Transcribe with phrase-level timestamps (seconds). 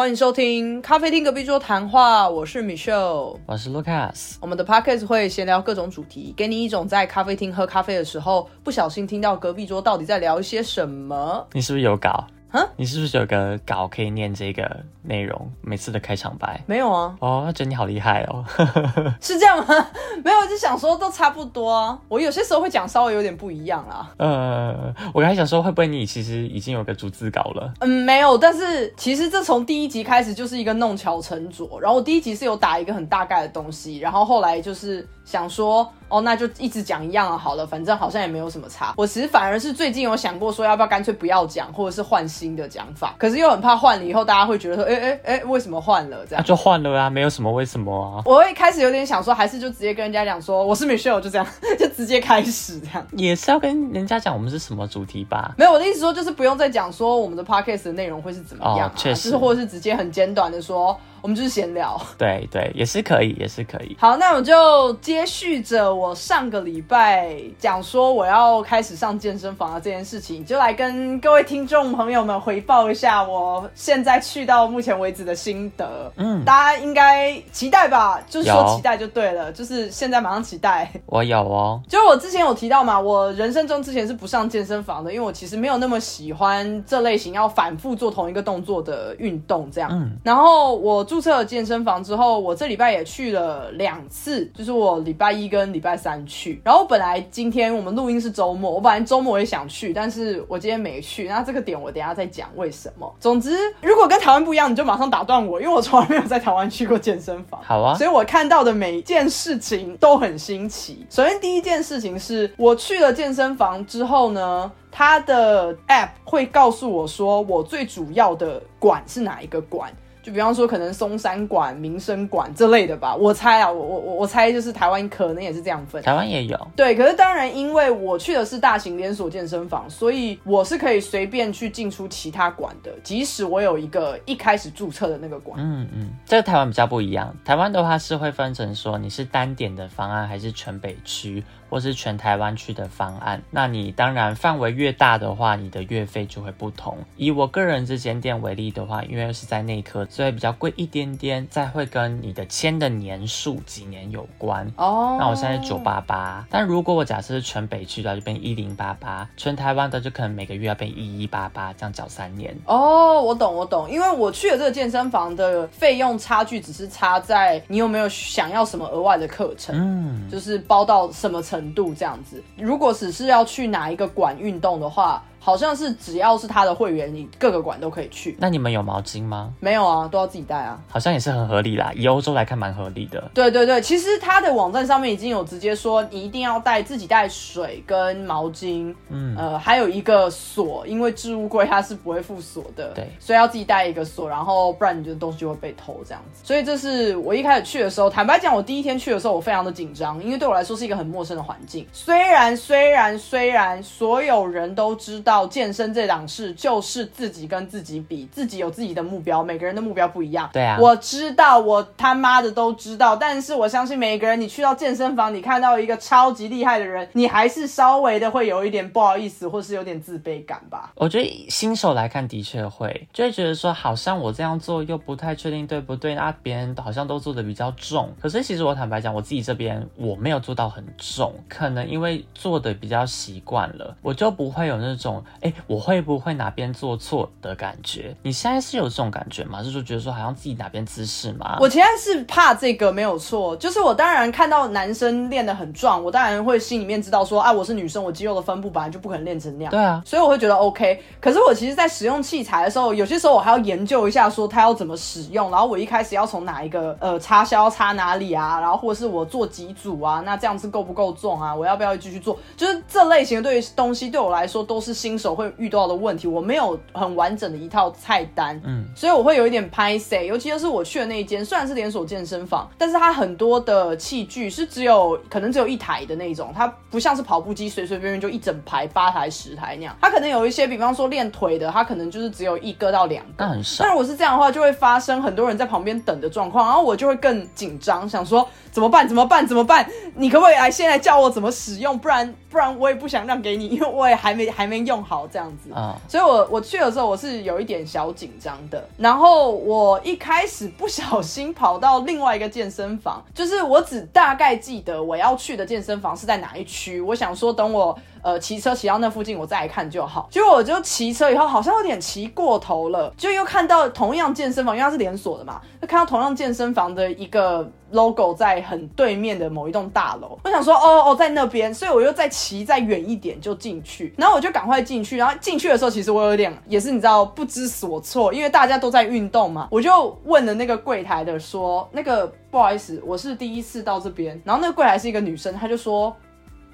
[0.00, 4.36] 欢迎收听咖啡厅隔壁桌谈话，我是 Michelle，我是 Lucas。
[4.40, 11.46] 我们的 podcast 会闲聊各种主题，给你一种在咖啡厅喝咖啡的时候不小心听到隔壁桌到底在聊一些什么。
[11.52, 12.26] 你是不是有稿？
[12.50, 12.66] 哈？
[12.76, 15.50] 你是不是有个稿可以念这个内容？
[15.60, 16.62] 每次的开场白？
[16.66, 17.16] 没有啊。
[17.20, 18.44] 哦，觉得你好厉害哦。
[19.20, 19.86] 是这样吗？
[20.24, 21.98] 没有，就想说都差不多啊。
[22.08, 24.10] 我有些时候会讲稍微有点不一样啦。
[24.18, 27.72] 呃，我刚才想说，会不会你其实已经有个逐字稿了？
[27.80, 28.36] 嗯，没有。
[28.36, 31.80] 但是其实这从第一集开始就是一个弄巧成拙。
[31.80, 35.88] 然后我第一集是有打一个很大概的东西，然后后来就是想说。
[36.10, 38.92] 哦，那就一直讲一样的好了，反正好像也没有什么差。
[38.96, 43.14] 我其实反而是最近有想过说，要不要干脆不要讲，或者是换新的讲法。
[43.16, 46.42] 可是又很怕换了以后，大家会觉得说，哎哎哎，为什么换了这样？
[46.44, 48.18] 就换了啊，没有什么为什么啊。
[48.26, 51.46] 我会开始有点想说，还是就直接跟人家讲说，我是 Michelle，就这样，
[51.78, 53.06] 就直接开始这样。
[53.12, 55.54] 也是要跟人家讲我们是什么主题吧？
[55.56, 60.98] 没有，我的意思说就是不用再讲说我们的 podcast 的内容会是怎么样，确实，就是或者是直接很简短的说。
[61.22, 63.96] 我们就是闲聊， 对对，也是可以，也是可以。
[64.00, 76.10] 好，那我就接续着我上个礼拜讲说我要开始上健身房的这件事情，就来跟各位听众朋友们回报一下我现在去到目前为止的心得。
[76.16, 78.18] 嗯，大家应该期待吧？
[78.28, 80.90] 就是说期待就对了，就是现在马上期待。
[81.04, 89.90] 我有哦，就是我之前有提到嘛，我人生中之前是不上健身房的，因为我其实没有那么喜欢这类型要反复做同一个动作的运动，这样。
[89.92, 91.04] 嗯，然后我。
[91.10, 96.62] 注册了健身房之后，我这礼拜也去了两次，就是我礼拜一跟礼拜三去。
[96.64, 101.26] 然后本来今天我们录音是周末，我本来周末也想去，但是我今天没去。
[101.26, 103.12] 那这个点我等下再讲为什么。
[103.18, 107.60] 总之，如果跟台湾不一样，你就马上打断我，因为我从来没有在台湾去过健身房。
[107.64, 111.04] 好啊，所以我看到的每一件事情都很新奇。
[111.10, 119.92] 首先第一件事情是我去了健身房之后呢，它的 App 会告诉我说我最主要的馆是哪一个馆。
[120.22, 126.02] 就比方说，可能松山馆、民生馆这类的吧，我猜啊，我我我我猜就是台湾可能也是这样分。
[126.02, 135.58] 台湾也有，对，可是当然，因为我去的是大型连锁健身房，所以我是可以随便去进出其他馆的，即使我有一个一开始注册的那个馆。
[135.60, 141.42] 嗯嗯，这个台湾比较不一样，台湾的话是会分成说你是单点的方案还是全北区。
[141.70, 146.98] 或是全台湾区的方案，那你当然范围越大的话，你的月费就会不同。
[147.16, 151.46] 以我个人这间店为例的话，因为是在内科，所以比较贵一点点。
[151.48, 155.16] 再会跟你的签的年数几年有关哦。
[155.20, 162.52] 那我现在九八八，但如果我假设是全北区的，就变一零八八；全台湾的就可能每个月要变一一八八，这样缴三年。
[162.66, 163.88] 哦，我懂，我懂。
[163.88, 171.59] 因为我去了这个健身房的费用差距，只是差在你有没有想要什么额外的课程，嗯，就是包到什么程。
[171.60, 175.22] 程度这样子，如果只是要去哪一个馆运动的话。
[175.42, 178.36] 好像是只要是他的会员，你各个馆都可以去。
[178.38, 179.52] 那你们有毛巾吗？
[179.58, 180.78] 没有啊，都要自己带啊。
[180.86, 183.30] 好像也是很合理啦，以欧洲来看蛮合理的。
[183.32, 196.42] 对对对，其实他的网站上面已经有直接说，你一定要带自己带水跟毛巾，嗯呃，还有一个锁，因为置物柜它是不会附锁的，对，所以要自己带一个锁，然后不然你的东西就会被偷这样子。
[196.44, 201.86] 所以这是我一开始去的时候，坦白讲，我第一天去的时候我非常的紧张，因为对我来说是一个很陌生的环境。
[201.92, 205.29] 虽然虽然虽然所有人都知道。
[205.30, 210.50] 到健身这档事，就是自己跟自己比，自己有自己的目标，每个人的目标不一样。
[210.52, 213.14] 对啊，我知道，我他妈的都知道。
[213.14, 220.90] 但是我相信每一个人，你去到健身房，你看到一个超级厉害的人，你还是稍微的会有一点不好意思，或是有点自卑感吧。
[220.96, 226.34] 我觉得新手来看的确会，就会觉得说，好像我这样做又不太确定对不对那？
[226.42, 235.19] 别人好像都做的比较重，可是其实我坦白讲，我自己这边我没有做到很重，可能因为做的比较习惯了，我就不会有那种。
[235.40, 238.14] 哎，我会不会哪边做错的感觉？
[238.22, 239.62] 你现在是有这种感觉吗？
[239.62, 241.58] 就是觉得说好像自己哪边姿势吗？
[241.60, 249.70] 我现在是怕这个没有错，就是我当然看到男生练得很壮，我当然会心里面知道说，啊，我是女生，我肌肉的分布本来就不可能练成那样。
[249.70, 251.02] 对啊，所以我会觉得 OK。
[251.20, 261.54] 可是我其实，在使用器材的时候，有些时候我还要研究一下，说它要怎么使用，然后我一开始要从哪一个呃插销插哪里啊，然后或者是我做几组啊，那这样子够不够重啊？
[261.54, 262.38] 我要不要继续做？
[262.56, 265.50] 就是这类型的对东西对我来说都是新手会。
[265.56, 283.84] 遇到的问题，我没有很完整的一套菜单，嗯，所以我会有一点拍 C，尤其是我去的那一间，虽然是连锁健身房，但是它很多的器具是只有可能只有一台的那种，它不像是跑步机随随便便就一整排八台十台那样，它可能有一些，比方说练腿的，它可能就是只有一个到两个，那很少。
[283.84, 289.06] 但如果是这样的话，就会发生很多人在旁边等的状况，然后我就会更紧张，想说怎么办？
[289.06, 289.46] 怎么办？
[289.46, 289.86] 怎么办？
[290.14, 291.98] 你可不可以来现在教我怎么使用？
[291.98, 295.72] 不然不然我也不想让给你， 因为我也还没还没用好这样子。
[295.72, 298.84] 啊，所以我我去的时候我是有一点小紧张的。
[298.98, 307.00] 然后我一开始不小心跑到另外一个健身房，就是我只大概记得我要去的健身房是在哪一区。
[307.00, 310.28] 我想说等我呃骑车骑到那附近，我再来看就好。
[310.30, 320.38] 结果我就骑车以后好像有点骑过头了，就又看到同样健身房，因为它是连锁的嘛，就看到同样健身房的一个 logo 在很对面的某一栋大楼。
[320.44, 325.16] 我想说哦哦在那边，所以我又再骑再远一点就进去，然后我就赶快进去。
[325.16, 329.68] 然后进去的时候，其实我有点也是你知道不知所措，因为大家都在运动嘛。
[329.70, 334.40] 我就问了那个柜台的说，那个不好意思，我是第一次到这边。
[334.44, 336.14] 然后那个柜台是一个女生，她就说。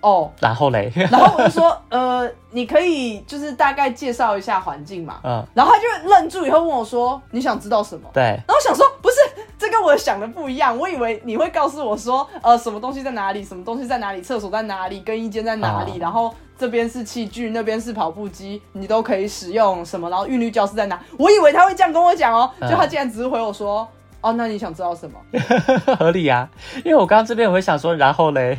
[0.07, 5.19] 哦，然后嘞，然后我就说，呃，你可以就是大概介绍一下环境嘛。
[5.25, 8.09] 嗯，然后他就愣住，以后问我说，你想知道什么？
[8.15, 9.17] 对，然后我想说，不是，
[9.59, 10.79] 这跟我想的不一样。
[10.79, 20.97] 我以为你会告诉我说，呃，什么东西在哪里，什么东西在哪里，厕所在哪里，更衣间在哪里，哦然后这边是器具，那边是跑步机，你都可以使用什么，然后韵律教室在哪？
[21.19, 23.87] 我以为他会这样跟我讲哦，嗯就他竟然只是回我说，
[24.21, 25.19] 哦，那你想知道什么？
[25.99, 26.49] 合理啊。
[26.85, 28.59] 因为我刚刚这边我会想说，然后嘞，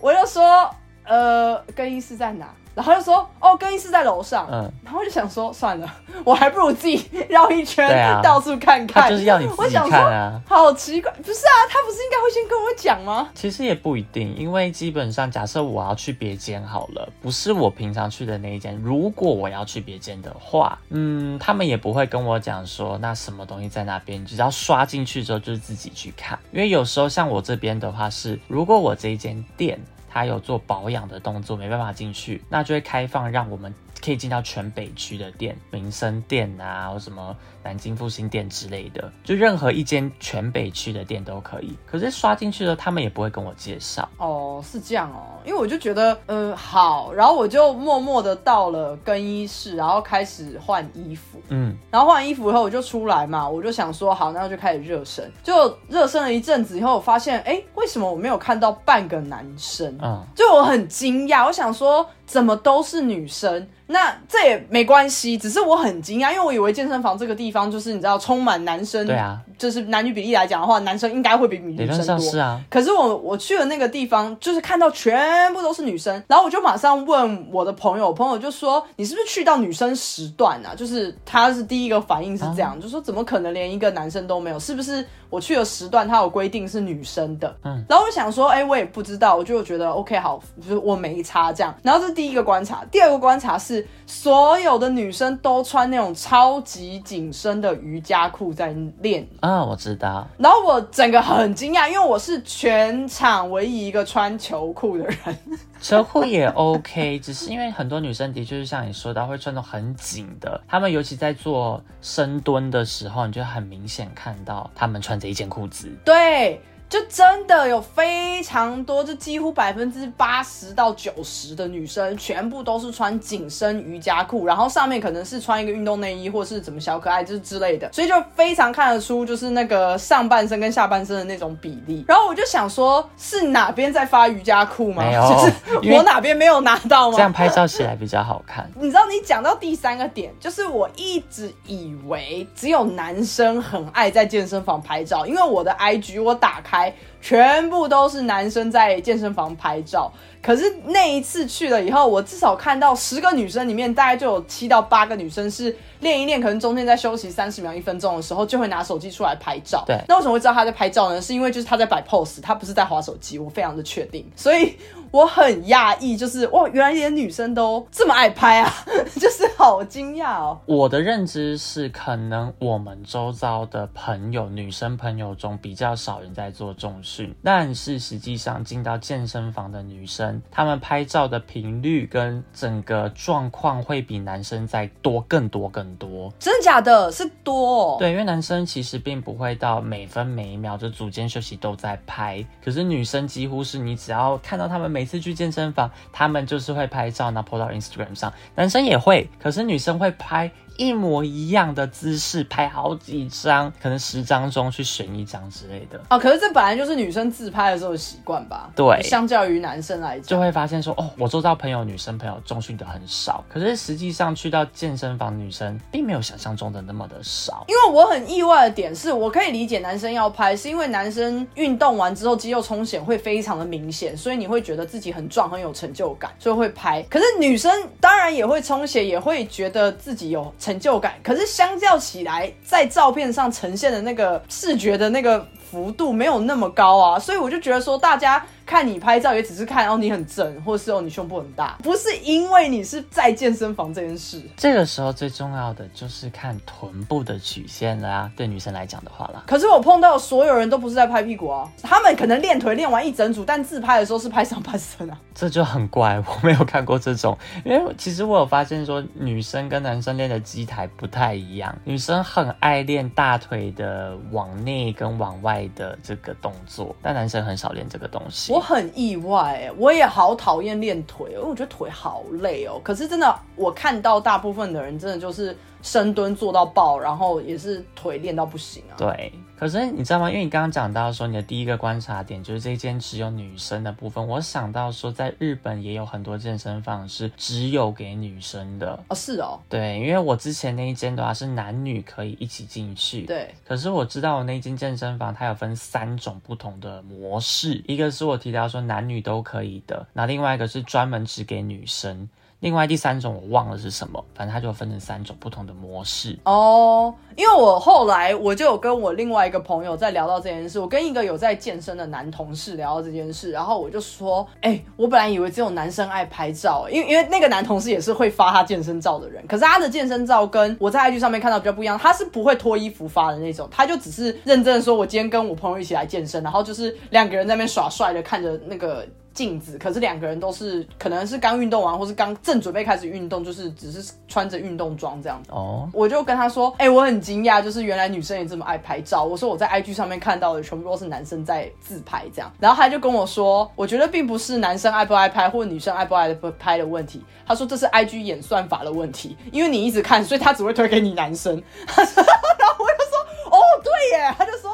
[0.00, 0.68] 我就说，
[1.04, 2.46] 呃，更衣室在哪？
[2.80, 4.48] 然后他就说，哦，更衣室在楼上。
[4.50, 5.94] 嗯，然后我就想说，算了，
[6.24, 7.86] 我还不如自己绕一圈，
[8.22, 9.02] 到处看看。
[9.02, 10.40] 他就是要你自己我想说看啊。
[10.48, 11.68] 好奇怪，不是啊？
[11.68, 13.28] 他不是应该会先跟我讲吗？
[13.34, 18.74] 其实也不一定，因为基本上假设我要去别间好了，不是我平常去的那一间。
[18.82, 26.38] 如果我要去别间的话，嗯，他们也不会跟我讲说那什么东西在那边，只要刷进去之后就是自己去看。
[26.50, 29.78] 因为有时候像我这边的话是，如果我这一间店
[30.10, 41.76] 他有做保养的动作，没办法进去，那就会开放让我们可以进到全北区的店，民生店啊，或什么南京复兴店之类的，就任何一间全北区的店都可以。
[41.86, 44.08] 可是刷进去的他们也不会跟我介绍。
[44.18, 51.40] 哦，是这样哦，因为我就觉得，嗯，好，然后我就默默的到了更衣室，然后开始换衣服。
[51.48, 55.30] 嗯，然后换完衣服以后，我就出来嘛，我就想说，好，那就开始热身。
[55.42, 59.96] 就热身了一阵子以后，我发现，哎，为什么我没有看到半个男生？
[60.02, 63.66] 嗯，就我很惊讶，我想说，怎么都是女生？
[63.88, 72.04] 那这也没关系，只是我很惊讶，因为我以为健身房这个地方就是你知道充满男生，对啊，就是男女比例来讲的话，男生应该会比女生多。
[72.04, 72.60] 上是啊。
[72.70, 80.72] 可是我我去了那个地方，就是看到全部都是女生，然后我就马上问我的朋友，我朋友就说你是不是去到女生时段啊？
[80.72, 84.60] 就是他是第一个反应是这样，就说怎么可能连一个男生都没有？
[84.60, 87.52] 是不是我去的时段他有规定是女生的？
[87.64, 91.74] 嗯，然后我想说，哎、我也不知道，我就觉得 OK 好，就是我没差这样。
[91.82, 100.28] 然后这是第一个观察，第二个观察是所有的女生都穿那种超级紧身的瑜伽裤在练嗯，我知道。
[100.36, 105.16] 然后我整个很惊讶，因为我是全场唯一一个穿球裤的人。
[105.80, 110.60] 球裤也 OK，只是因为很多女生的确是像你说的，会穿的很紧的。
[110.68, 115.90] 她们尤其在做深蹲的时候，你就很明显看到她们穿着一件裤子。
[116.04, 116.60] 对，
[116.90, 132.04] 就真的有非常多，就几乎百分之八十到九十的女生，全部都是穿紧身瑜伽裤，然后上面可能是穿一个运动内衣，或是怎么小可爱就是之类的，所以就非常看得出就是那个上半身跟下半身的那种比例。
[132.08, 135.04] 然后我就想说，是哪边在发瑜伽裤吗？
[135.04, 137.14] 没有就是我哪边没有拿到吗？
[137.16, 138.68] 这样拍照起来比较好看。
[138.74, 146.79] 你知道，你讲到第三个点，就是我一直以为只有男生很爱在健身房拍照，因为我的 IG 我打开
[147.20, 150.12] 全部都是男生在健身房拍照。
[150.42, 159.84] 可是那一次去了以后，我至少看到十个女生里面，大概就有七到八个女生是练一练，可能中间在休息三十秒、一分钟的时候，就会拿手机出来拍照。
[159.86, 161.20] 对那为什么会知道她在拍照呢？
[161.20, 164.26] 是因为就是她在摆 pose，她不是在划手机，我非常的确定。
[164.36, 164.74] 所以
[165.10, 168.72] 我很讶异，就是哇，原来连女生都这么爱拍啊，
[169.20, 170.58] 就是好惊讶哦。
[170.66, 186.32] 我的认知是，可能我们周遭的朋友，女生朋友中比较少人在做重训，但是实际上进到健身房的女生，她们拍照的频率跟整个状况会比男生再多更多更多。
[186.38, 187.10] 真的假的？
[187.12, 198.32] 是多、哦？，对，因为男生其实并不会到每分每一秒就组间休息都在拍，可是女生几乎是你只要看到他们每次去健身房，他们就是会拍照，然后 po 到 Instagram 上。
[198.54, 206.00] 男生也会，可是女生会拍一模一样的姿势拍好几张，可能十张中去选一张之类的。
[206.08, 208.70] 哦，可是这本来就是女生自拍的时候的习惯吧？
[208.74, 217.66] 对相较于男生来讲，就会发现说，哦，我周遭朋友女生朋友重训的很少，可是实际上去到健身房，女生并没有想象中的那么的少。
[217.68, 227.02] 因为我很意外的点是，我可以理解男生要拍，是因为男生运动完之后肌肉充血会非常的明显，所以你会觉得自己很壮，很有成就感，所以会拍。
[227.10, 227.70] 可是女生
[228.00, 238.44] 当然也会充血，也会觉得自己有成成就感，可是相较起来，在照片上呈现的那个视觉的那个幅度没有那么高啊，所以我就觉得说大家。
[238.66, 244.40] 看你拍照也只是看哦你很正，或是哦你胸部很大，不是因为你是在健身房这件事。
[244.56, 249.42] 这个时候最重要的就是看臀部的曲线啦，对女生来讲的话啦。
[249.44, 255.18] 可是我碰到所有人都不是在拍屁股啊，他们可能练腿练完一整组，但自拍的时候是拍上半身啊。
[255.34, 268.52] 这就很怪，我没有看过这种，因为其实我有发现说女生跟男生练的机台不太一样，女生很爱练大腿的往内跟往外的这个动作，但男生很少练这个东西。
[268.52, 272.80] 我很意外，我也好讨厌练腿，因为我觉得腿好累哦。
[272.82, 278.94] 可是真的，我看到大部分的人真的就是深蹲做到爆，然后也是腿练到不行啊。
[278.96, 279.32] 对。
[279.58, 280.30] 可是你知道吗？
[280.30, 293.54] 因为你刚刚讲到说你的第一个观察点就是这间只有女生的部分，我想到说在日本也有很多健身房是只有给女生的哦，是哦，对，因为我之前那一间的话是男女可以一起进去，对。
[293.62, 302.26] 可是我知道我那间健身房它有分三种不同的模式，一个是我提到说男女都可以的，那另外一个是专门只给女生。
[302.60, 307.14] 另外第三种我忘了是什么，反正它就分成三种不同的模式哦。
[307.34, 329.06] 因为我后来我就有跟我另外一个朋友在聊到这件事，我跟一个有在健身的男同事聊到这件事，然后我就说，哎，我本来以为只有男生爱拍照，因为因为那个男同事也是会发他健身照的人，可是他的健身照跟我在 IG 上面看到比较不一样，他是不会脱衣服发的那种，他就只是认真的说，我今天跟我朋友一起来健身，然后就是两个人在那边耍帅的看着那个。
[329.32, 335.50] 镜子，可是两个人都是可能是刚运动完，或是刚正准备开始运动，就是只是穿着运动装这样子。
[335.52, 339.22] 哦，我就跟他说，哎，我很惊讶，就是原来女生也这么爱拍照。
[339.24, 347.24] 我说我在 IG 上面看到的全部都是男生在自拍这样，然后他就跟我说，我觉得并不是男生爱不爱拍，或女生爱不爱拍的问题。
[347.46, 351.54] 他说这是 IG 演算法的问题，因为你一直看，所以他只会推给你男生。
[351.86, 353.18] 然后我就说，
[353.50, 354.70] 哦，对耶，他就说。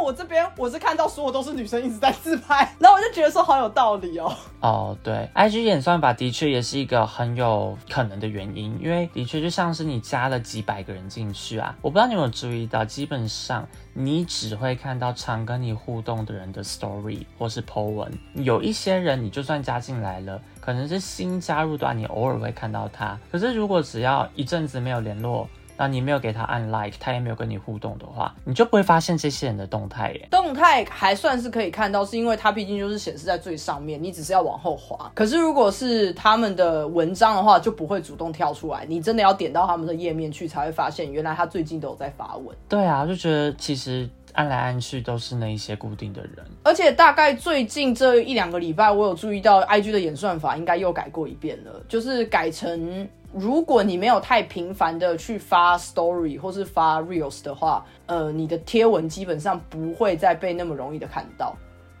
[0.00, 4.32] 我这边我是看到所有都是女生一直在自拍， 然后我就觉得说好有道理哦。
[4.60, 25.48] 哦，对，IG 演算法的确也是一个很有可能的原因，因为的确就像是你加了几百个人进去啊，我不知道你有没有注意到，基本上你只会看到常跟你互动的人的 story 或是 po 文，有一些人你就算加进来了，可能是新加入的，你偶尔会看到他，可是如果只要一阵子没有联络。
[25.80, 30.28] 那你没有给他按 like，他也没有跟你互动的话，你就不会发现这些人的动态耶。
[30.30, 35.10] 动态还算是可以看到，是因为它毕竟就是显示在最上面，你只是要往后滑。
[35.14, 42.54] 可是如果是他们的文章的话，就不会主动跳出来，你真的要点到他们的页面去，才会发现原来他最近都有在发文。
[42.68, 46.44] 对啊，就觉得其实按来按去都是那一些固定的人。
[46.62, 53.08] 而且大概最近这一两个礼拜，我有注意到 IG 的演算法应该又改过一遍了，就是改成。
[53.32, 61.54] 如果你没有太频繁的去发 story 或是发 reels 的话，呃，你的贴文基本上不会再被那么容易的看到，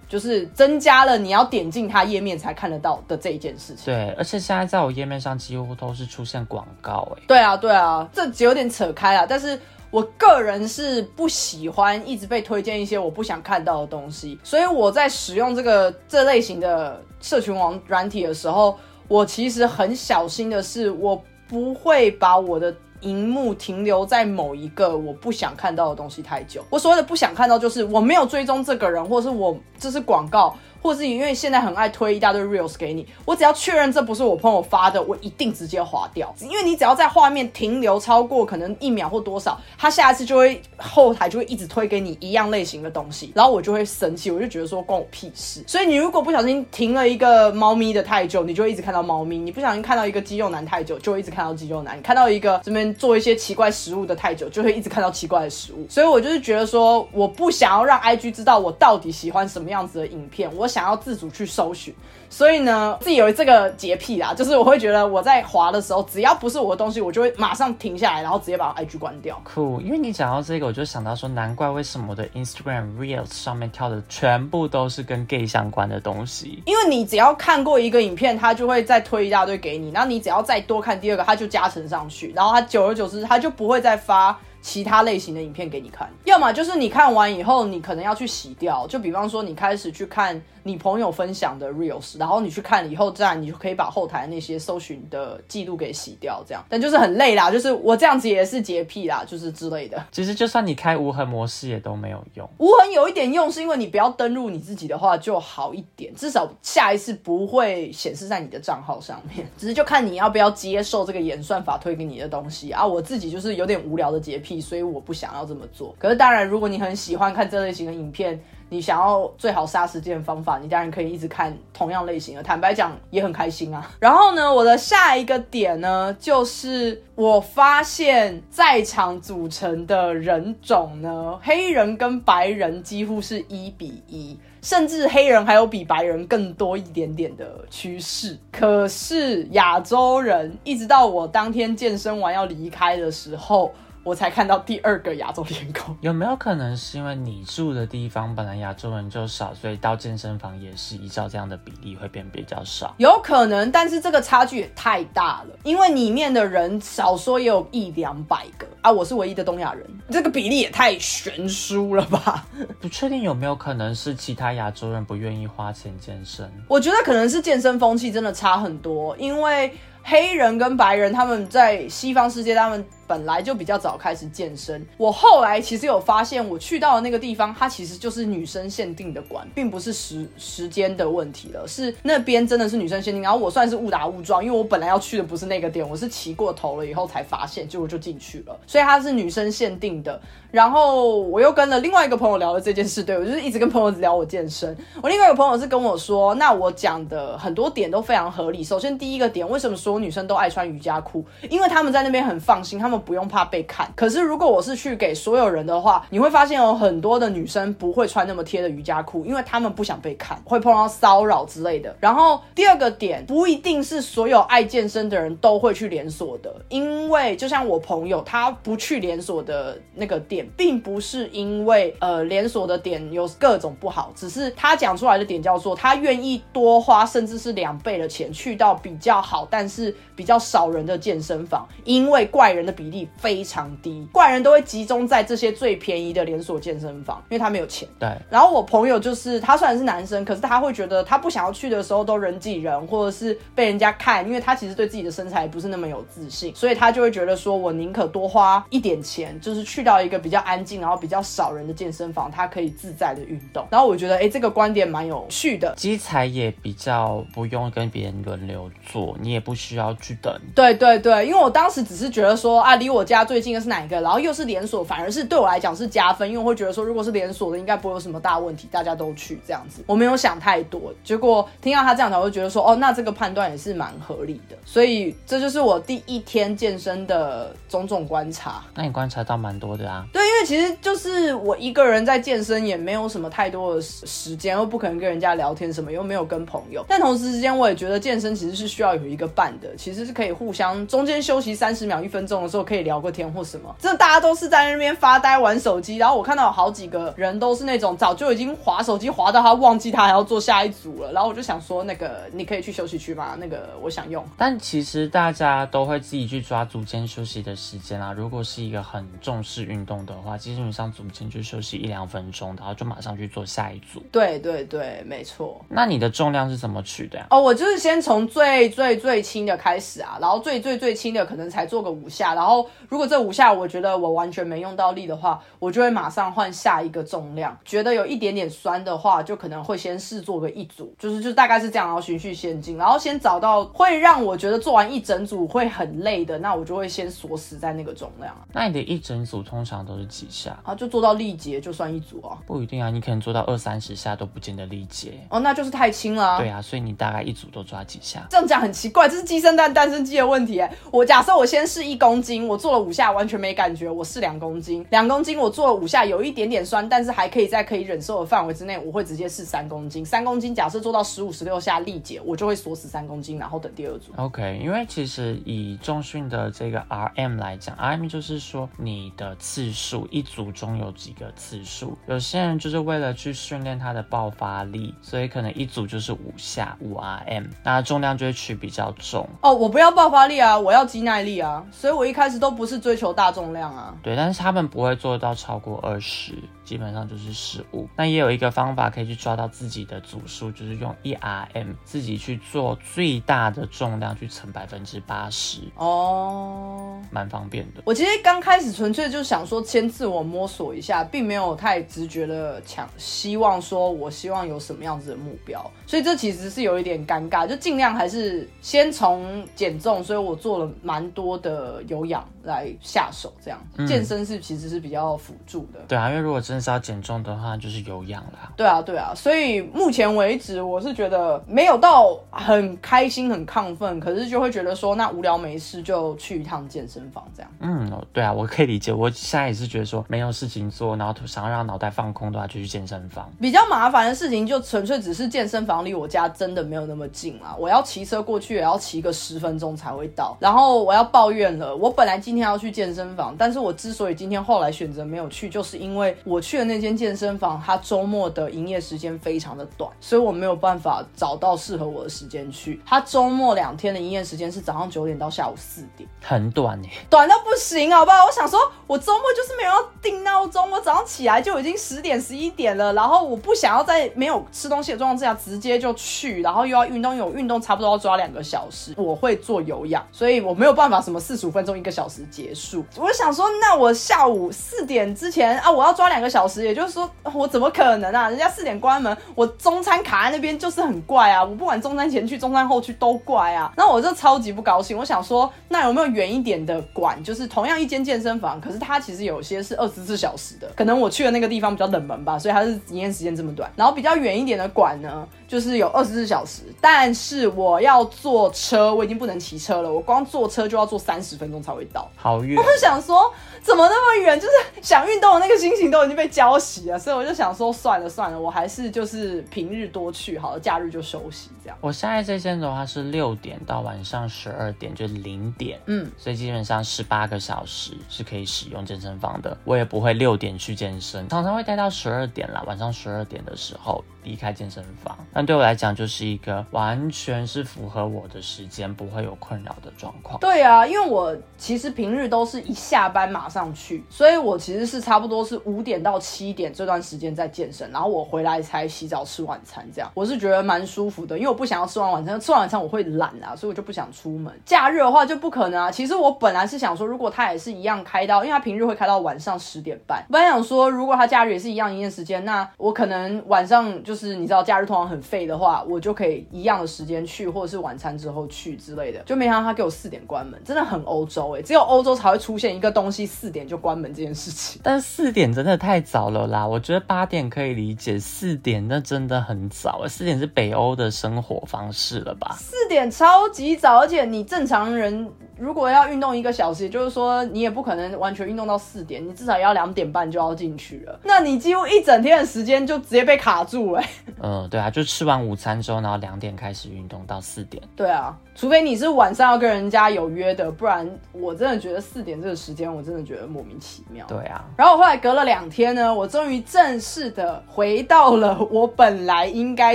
[0.08, 3.84] 就是增加了你要点进它页面才看得到的这一件事情。
[3.86, 7.22] 对，而且现在在我页面上几乎都是出现广告，哎。
[7.28, 9.24] 对啊，对啊，这有点扯开了。
[9.24, 9.56] 但是
[9.92, 18.76] 我个人是不喜欢一直被推荐一些我不想看到的东西，所以我在使用这个这类型的社群网软体的时候。
[19.10, 26.64] 我其实很小心的是，我不会把我的荧幕停留在某一个我不想看到的东西太久。
[26.70, 30.54] 我所谓的不想看到，就是我没有追踪这个人，或是我这是广告。
[30.82, 36.34] 或是因为现在很爱推一大堆 reels 给你，我只要确认这不是我朋友发的，我一定直接划掉。
[36.40, 45.62] 因为你只要在画面停留超过可能一秒或多少，他下一次就会后台就会一直推给你一样类型的东西，然后我就会生气，我就觉得说关我屁事。
[45.66, 55.86] 所以你如果不小心停了一个猫咪的太久，你就会一直看到猫咪；你不小心看到一个肌肉男太久，就会一直看到肌肉男；你看到一个这边做一些奇怪食物的太久，就会一直看到奇怪的食物。
[55.90, 60.69] 所以我就是觉得说，我不想要让 IG 知道我到底喜欢什么样子的影片，我。
[60.70, 61.92] 想要自主去搜寻。
[62.32, 69.40] 所以呢，自己有这个洁癖啦，就是我会觉得我在滑的时候，只要不是我的东西，我就会马上停下来，然后直接把 IG 关掉。
[69.42, 76.62] 酷，因为你讲到这个，我就想到说，难怪为什么我的 Instagram Reels 上面跳的全部都是跟 gay 相关的东西。
[76.66, 84.38] 因为你只要看过一个影片，他就会再推一大堆给你，然后你只要再多看第二个，他就加成上去，然后他久而久之，他就不会再发。
[84.62, 88.86] 其他类型的影片给你看，要么就是你看完以后，你可能要去洗掉。
[88.86, 96.42] 就比方说，你开始去看你朋友分享的 reels，然后你去看以后，这样你就可以把后台那些搜寻的记录给洗掉。
[96.46, 100.02] 这样，但就是很累啦，就是我这样子也是洁癖啦，就是之类的。
[100.12, 102.48] 其实就算你开无痕模式也都没有用。
[102.58, 109.46] 无痕有一点用，是因为你不要登录你自己的话就好一点，至少下一次不会显示在你的账号上面。
[109.58, 112.86] 只是就看你要不要接受这个演算法推给你的东西啊。
[112.86, 114.60] 我自己就是有点无聊的洁癖。
[114.60, 115.94] 所以我不想要这么做。
[115.98, 118.38] 可是当然，如果你很喜欢看这类型的影片，
[118.70, 122.42] 你想要最好杀时间的方法，你当然可以一直看同样类型的。
[122.42, 123.90] 坦白讲，也很开心啊。
[123.98, 134.38] 然后呢，我的下一个点呢，就是我发现在场组成的人种呢，黑人跟白人几乎是一比一。
[134.62, 143.72] 甚至黑人还有比白人更多一点点的趋势，可是亚洲人一直到我当天健身完要离开的时候。
[144.10, 152.92] 我才看到第二个亚洲脸孔，有没有可能是因为你住的地方本来亚洲人就少，所以到健身房也是依照这样的比例会变比较少？
[152.98, 162.44] 有可能，但是这个差距也太大了，因为里面的人少说也有一两百个啊，我是唯一的东亚人，这个比例也太悬殊了吧？
[162.82, 166.50] 不确定有没有可能是其他亚洲人不愿意花钱健身？
[166.66, 172.84] 我觉得可能是健身风气真的差很多，因为黑人跟白人他们在西方世界他们。
[173.10, 183.20] 本来就比较早开始健身，我后来其实有发现，我去到的那个地方，它其实就是女生限定的馆，并不是时时间的问题了，是那边真的是女生限定。
[183.20, 188.56] 然后我算是误打误撞，因为我本来要去的不是那个店，我是骑过头了以后才发现，结果就进去了。
[188.64, 190.20] 所以它是女生限定的。
[190.52, 194.76] 然后我又跟了另外一个朋友聊了这件事，对我就是一直跟朋友聊我健身。
[195.02, 198.62] 我另外一个朋友是跟我说，那我讲的很多点都非常合理。
[198.62, 201.24] 首先第一个点，为什么所有女生都爱穿瑜伽裤？
[201.48, 202.99] 因为他们在那边很放心，他们。
[203.00, 211.96] 不用怕被看，可是如果我是去给所有人的话，你会发现有很多的女生不会穿那么贴的瑜伽裤，因为她们不想被看，会碰到骚扰之类的。
[211.98, 232.89] 然后第二个点，不一定是所有爱健身的人都会去连锁的，因为就像我朋友，他不去连锁的那个店，并不是因为呃连锁的点有各种不好，只是他讲出来的点叫做他愿意多花甚至是两倍的钱去到比较好，但是比较少人的健身房，因为怪人的比。
[232.90, 237.88] 力非常低，怪人都会集中在这些最便宜的连锁健身房，因为他没有钱。
[237.98, 238.08] 对。
[238.28, 253.66] 然后我朋友就是他虽然是男生，可是他会觉得他不想要去的时候都人挤人，或者是被人家看，因为他其实对自己的身材不是那么有自信，所以他就会觉得说我宁可多花一点钱，就是去到一个比较安静，然后比较少人的健身房，他可以自在的运动。
[253.70, 260.34] 然后我觉得哎，这个观点蛮有趣的，机材也比较不用跟别人轮流做，你也不需要去等。
[260.54, 262.79] 对对对，因为我当时只是觉得说啊。
[262.80, 264.00] 离我家最近的是哪一个？
[264.00, 269.82] 然后又是连锁，反而是对我来讲是加分，因为我会觉得说，如果是连锁的，应该不会有什么大问题，大家都去这样子。
[269.86, 274.56] 我没有想太多，结果听到他这样讲，我就觉得说，哦，那这个判断也是蛮合理的。
[274.64, 278.64] 所以这就是我第一天健身的种种观察。
[278.74, 280.06] 那你观察到蛮多的啊？
[280.12, 286.82] 对，因为其实就是我一个人在健身，也没有什么太多的时间，又不可能跟人家聊天什么，又没有跟朋友。
[286.88, 292.59] 但同时之间，我也觉得健身其实是需要有一个伴的，其实是可以互相中间休息三十秒、一分钟的时候。
[292.62, 295.96] 可以聊个天或什么，真的大家都是在那边发呆玩手机。
[295.96, 301.12] 然后我看到有好几个人都是那种早就已经划手机划到他忘记他还要做下一组了。
[301.12, 303.36] 然后我就想说，那个你可以去休息区吗？
[303.38, 304.24] 那个我想用。
[304.36, 308.12] 但其实大家都会自己去抓组间休息的时间啊。
[308.12, 314.02] 如果是一个很重视运动的话，基本上组间就休息一两分钟，然后就马上去做下一组。
[314.12, 315.64] 对对对，没错。
[315.68, 317.26] 那你的重量是怎么取的呀？
[317.30, 322.49] 哦，我就是先从最最最轻的开始啊，然后最最最轻的可能才做个五下，然后。
[322.88, 327.58] 如果这五下我觉得我完全没用到力的话，我就会马上换下一个重量。
[327.64, 338.32] 觉得有一点点酸的话，就可能会先试做个一组，就是就大概是这样，然后循序渐进，然后先找到会让我觉得做完一整组会很累的，那我就会先锁死在那个重量。
[338.52, 340.56] 那你的一整组通常都是几几下。
[340.62, 342.36] 啊，就做到力竭就算一组啊。
[342.46, 345.14] 不一定啊，你可能做到二三十下都不见得力竭。
[345.30, 346.38] 哦，那就是太轻了、啊。
[346.38, 348.26] 对啊，所以你大概一组都抓几下。
[348.28, 350.70] 这样讲很奇怪，这是鸡生蛋，蛋生鸡的问题哎。
[350.90, 360.04] 我假设我先试一公斤，我做了五下完全没感觉，我试两公斤，两公斤我做了五下有一点点酸，但是还可以在可以忍受的范围之内，我会直接试三公斤。
[360.04, 364.12] 三公斤假设做到十五十六下力竭，我就会锁死三公斤，然后等第二组。
[364.16, 371.96] OK，因为其实以重训的这个 RM 来讲，RM 就是说你的次数，一组中有几个次数。
[372.06, 379.28] 有些人就是为了去训练他的爆发力，所以可能一组就是五下五 RM，那重量就会取比较重。
[379.42, 383.94] 哦，我不要爆发力啊，我要肌耐力啊，所以我一开始都不是追求大重量啊。
[384.02, 386.34] 对，但是他们不会做到超过二十，
[386.70, 387.88] 基本上就是十五。
[387.96, 397.82] 那也有一个方法可以去抓到自己的组数，就是用 ERM 自己去做最大的重量去乘百分之八十，哦，蛮方便的。
[397.84, 415.80] 我其实刚开始纯粹就想说先自我摸索一下，并没有太直觉的强希望说我希望有什么样子的目标，所以这其实是有一点尴尬，就尽量还是先从减重，所以我做了蛮多的有氧来下手，这样、健身是其实是比较辅助的。
[415.86, 418.52] 对啊，因为如果真的是要减重的话，就是有氧啦。
[418.56, 427.50] 对啊，对啊，所以目前为止，我是觉得没有到很开心、很亢奋，可是就会觉得说，那无聊没事就去一趟健身房这样。
[427.60, 428.92] 嗯，哦对啊，我可以理解。
[428.92, 433.30] 我现在也是觉得说没有事情做，然后想要让脑袋放空的话，就去健身房。
[433.40, 440.36] 比较麻烦的事情就纯粹只是健身房离我家真的没有那么近啊，我要骑车过去也要骑个十分钟才会到。
[440.40, 452.80] 然后我要抱怨了，我本来今今天要去健身房，但是我之所以今天后来选择没有去，就是因为我去的那间健身房，它周末的营业时间非常的短，所以我没有办法找到适合我的时间去。
[452.86, 456.08] 它周末两天的营业时间是早上九点到下午四点。
[456.22, 458.26] 很短耶，短到不行，好不好？
[458.26, 468.94] 我想说，我周末就是没有要定闹钟，我早上起来就已经十点十一点了，然后我不想要在没有吃东西的状况之下直接就去，然后又要运动，有运动差不多要抓两个小时。
[468.96, 472.84] 我会做有氧，所以我没有办法什么四十五分钟一个小时结束。
[472.96, 478.28] 我想说，那我下午四点之前啊，我要抓两个小时，也就是说，我怎么可能啊？
[478.28, 481.42] 人家四点关门，我中餐卡在那边就是很怪啊！
[481.42, 483.72] 我不管中餐前去、中餐后去都怪啊。
[483.76, 487.22] 那我就超级不高兴，我想说，那有没有远一点的馆？
[487.22, 493.70] 就是同样一间健身房，可是它其实有些是二十四小时的，可能我去的那个地方比较冷门吧，所以它是营业时间这么短。
[493.76, 502.09] 然后比较远一点的馆呢，就是有二十四小时，但是我要坐车，我已经不能骑车了，我光坐车就要坐三十分钟才会到。
[502.16, 502.56] 好运。
[502.56, 504.38] 我就想说，怎么那么远？
[504.40, 511.76] 就是想运动的那个心情都已经被浇熄了，所以我就想说，算了算了，我还是就是平日多去好了，假日就休息这样。
[511.80, 519.56] 我现在这间的话是六点到晚上十二点，就零点，嗯，所以基本上十八个小时是可以使用健身房的。
[519.64, 525.16] 我也不会六点去健身，常常会待到十二点啦，晚上十二点的时候离开健身房。
[525.32, 530.40] 但对我来讲，就是一个完全是符合我的时间，不会有困扰的状况。
[530.40, 544.52] 对啊，因为我其实平日都是一下班马上去，所以我其实是差不多是五点到七点这段时间在健身，然后我回来才洗澡吃晚餐，这样我是觉得蛮舒服的，因为我不想要吃完晚餐，吃完晚餐我会懒啊，所以我就不想出门。
[544.64, 545.90] 假日的话就不可能啊。
[545.90, 559.20] 其实我本来是想说，如果他也是一样开到，因为他平日会开到晚上十点半，本来想说如果他假日也是一样营业时间，那我可能晚上就是你知道假日通常很废的话，我就可以一样的时间去，或者是晚餐之后去之类的。
[559.26, 564.78] 就没想到他给我四点关门，真的很欧洲哎、只有欧洲才会出现一个东西四点就关门这件事情。
[564.84, 572.54] 但四点真的太早了啦，我觉得八点可以理解，四点那真的很早，四点是北欧的生活方式了吧？
[572.60, 575.26] 四点超级早，而且你正常人
[575.60, 581.20] 如果要运动一个小时，也就是说你也不可能完全运动到四点，你至少也要两点半就要进去了。
[581.22, 584.08] 那你几乎一整天的时间就直接被卡住哎、
[584.42, 587.82] 嗯，对啊，就吃完午餐之后，然后两点开始运动到四点。
[587.94, 594.24] 对啊，除非你是晚上要跟人家有约的，不然我真的觉得四点这个时间，我真的觉得莫名其妙。
[594.26, 599.94] 对啊，然后我后来隔了两天呢，我终于正式的回到了我本来应该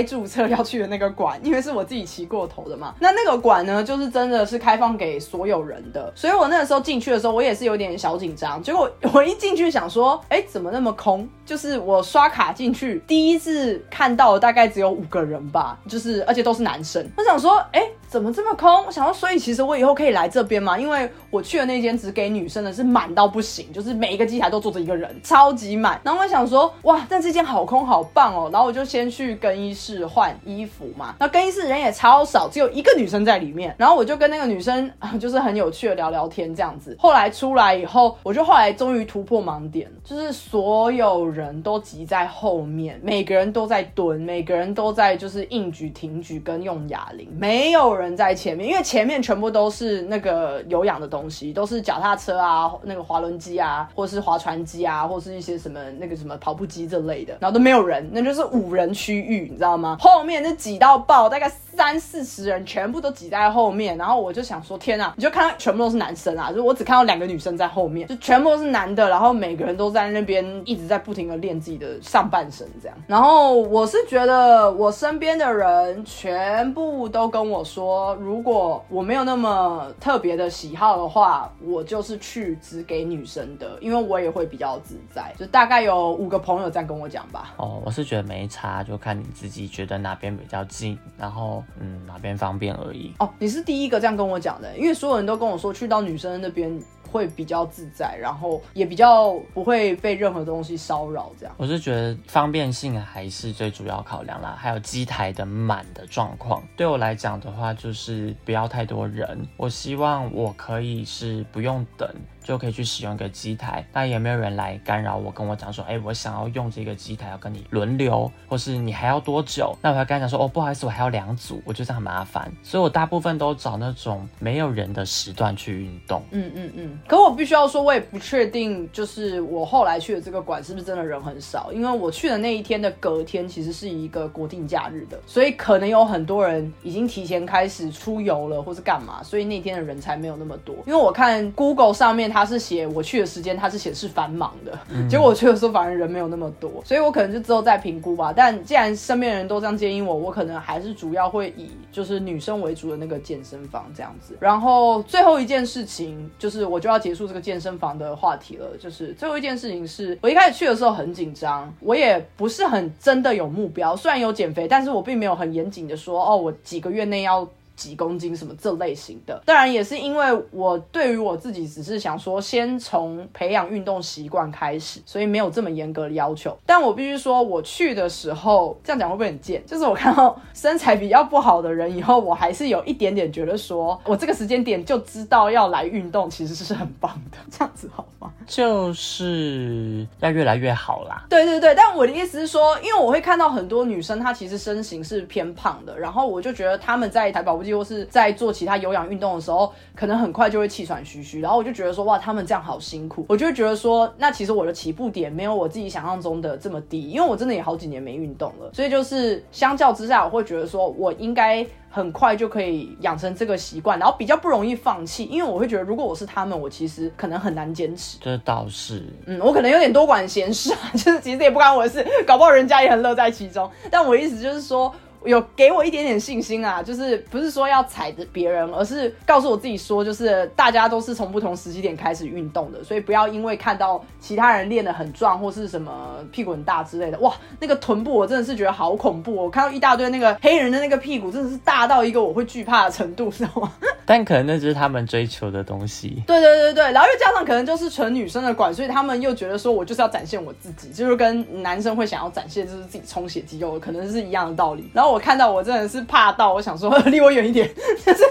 [0.00, 2.94] 注册要去的那个馆，因为是我自己骑过头的嘛。
[3.00, 8.62] 那那个馆呢，就是真的是开放给所有有人的，所以我那个时候进去的时候，我也是有点小紧张。
[8.62, 11.26] 结果 我一进去想说，哎，怎么那么空？
[11.44, 17.04] 就是我刷卡进去，第一次看到大概只有五个人吧，就是而且都是男生。
[17.16, 18.84] 我想说，哎，怎么这么空？
[18.86, 20.76] 我想说，所以其实我以后可以来这边吗？
[20.76, 26.00] 因为我去的那间只给女生的，是满到不行，就是每一个机台都坐着一个人，超级满。
[26.02, 28.50] 然后我想说，哇，但这间好空好棒哦。
[28.52, 31.14] 然后我就先去更衣室换衣服嘛。
[31.20, 33.72] 那更衣室人也超少，只有一个女生在里面。
[33.78, 36.96] 然后我就跟那个女生啊 就是很有趣的聊聊天这样子。
[36.98, 59.96] 后来出来以后，我就后来终于突破盲点，就是所有人都挤在后面，每个人都在蹲，每个人都在就是硬举、挺举跟用哑铃，没有人在前面，因为前面全部都是那个有氧的东西，都是脚踏车啊、那个滑轮机啊，或是划船机啊，或是一些什么那个什么跑步机这类的，然后都没有人，那就是五人区域，你知道吗？
[60.00, 65.12] 后面就挤到爆，大概三四十人全部都挤在后面，然后我就想说，天啊！
[65.16, 72.96] 你就看到全部都是男生啊，就我只看到两个女生在后面，就全部都是男的，然后每个人都在那边一直在不停的练自己的上半身这样。
[73.06, 85.34] 然后我是觉得我身边的人全部都跟我说，如果我没有那么特别的喜好的话，我就是去只给女生的，因为我也会比较自在。
[85.38, 87.52] 就大概有五个朋友这样跟我讲吧。
[87.58, 93.12] 哦，我是觉得没差，就看你自己觉得哪边比较近，然后嗯哪边方便而已。
[93.18, 96.80] 哦，你是第一个这样跟我讲的，因为所有人都跟我说去到女生那边。
[97.08, 101.30] 会比较自在，然后也比较不会被任何东西骚扰。
[101.38, 104.54] 这样，我是觉得方便性还是最主要考量啦。
[104.58, 109.46] 还有机台的满的状况，对我来讲的话，就是不要太多人。
[109.56, 112.06] 我希望我可以是不用等
[112.46, 119.76] 就可以去使用一个机台，那也没有人来干扰我，跟我讲说，哎，我想要用这个机台，要跟你轮流，或是你还要多久？
[119.82, 122.48] 那我要跟他讲说，哦，不好意思，我还要两组，我觉得很麻烦。
[122.62, 126.22] 所以我大部分都找那种没有人的时段去运动。
[126.30, 126.98] 嗯嗯嗯。
[127.08, 140.76] 可我必须要说，我也不确定，就是我后来去的这个馆是不是真的人很少，因为我去的那一天的隔天其实是一个国定假日的，所以可能有很多人已经提前开始出游了，或是干嘛，所以那天的人才没有那么多。
[140.86, 148.30] 因为我看 Google 上面它是写我去的时间，他是显示繁忙的，结果我去的时候反而人没有那么多，所以我可能就之后再评估吧。
[148.30, 154.36] 但既然身边人都这样建议我，我可能还是主要会以就是女生为主的那个健身房这样子。
[154.38, 156.96] 然后最后一件事情就是我就要。
[157.06, 167.48] 结束这个健身房的话题了，就是最后一件事情是我一开始去的时候很紧张，我也不是很真的有目标，虽然有减肥，但是我并没有很严谨的说哦，我几个月内要。
[167.76, 176.56] 几公斤什么这类型的，当然也是因为我对于我自己只是想说，先从培养运动习惯开始，所以没有这么严格的要求。
[176.64, 179.64] 但我必须说，我去的时候这样讲会不会很贱？
[179.66, 187.36] 就是我看到身材比较不好的人以后，我还是有一点点觉得说，我这个时间点就知道要来运动，其实是很棒的。
[187.50, 188.32] 这样子好吗？
[188.46, 191.26] 就是要越来越好啦。
[191.28, 218.18] 对对对，但我的意思是说，因为我会看到很多女生，她其实身形是偏胖的，然后我就觉得她们在台保或是在做其他有氧运动的时候，可能很快就会气喘吁吁，然后我就觉得说，哇，他们这样好辛苦，我就会觉得说，那其实我的起步点没有我自己想象中的这么低，因为我真的也好几年没运动了，所以就是相较之下，我会觉得说我应该很快就可以养成这个习惯，然后比较不容易放弃，因为我会觉得如果我是他们，我其实可能很难坚持。
[218.20, 224.94] 这倒是，嗯，我可能有点多管闲事啊， 就是其实也不关我的事，搞不好人家也很乐在其中，但我意思就是说。
[225.26, 243.72] 有给我一点点信心啊，就是不是说要踩着别人，而是告诉我自己说，就是大家都是从不同时期点开始运动的，所以不要因为看到其他人练得很壮或是什么屁股很大之类的，哇，那个臀部我真的是觉得好恐怖，我看到一大堆那个黑人的那个屁股真的是大到一个我会惧怕的程度，知道吗？
[244.08, 246.22] 但可能那就是他们追求的东西。
[246.28, 254.88] 对对对对，然后又加上可能就是纯女生的管，所以他们又觉得说我就是要展现我自己，就是跟男生会想要展现就是自己充血肌肉，可能是一样的道理。
[254.94, 258.22] 然后我看到我真的是怕到，我想说 离我远一点， 就是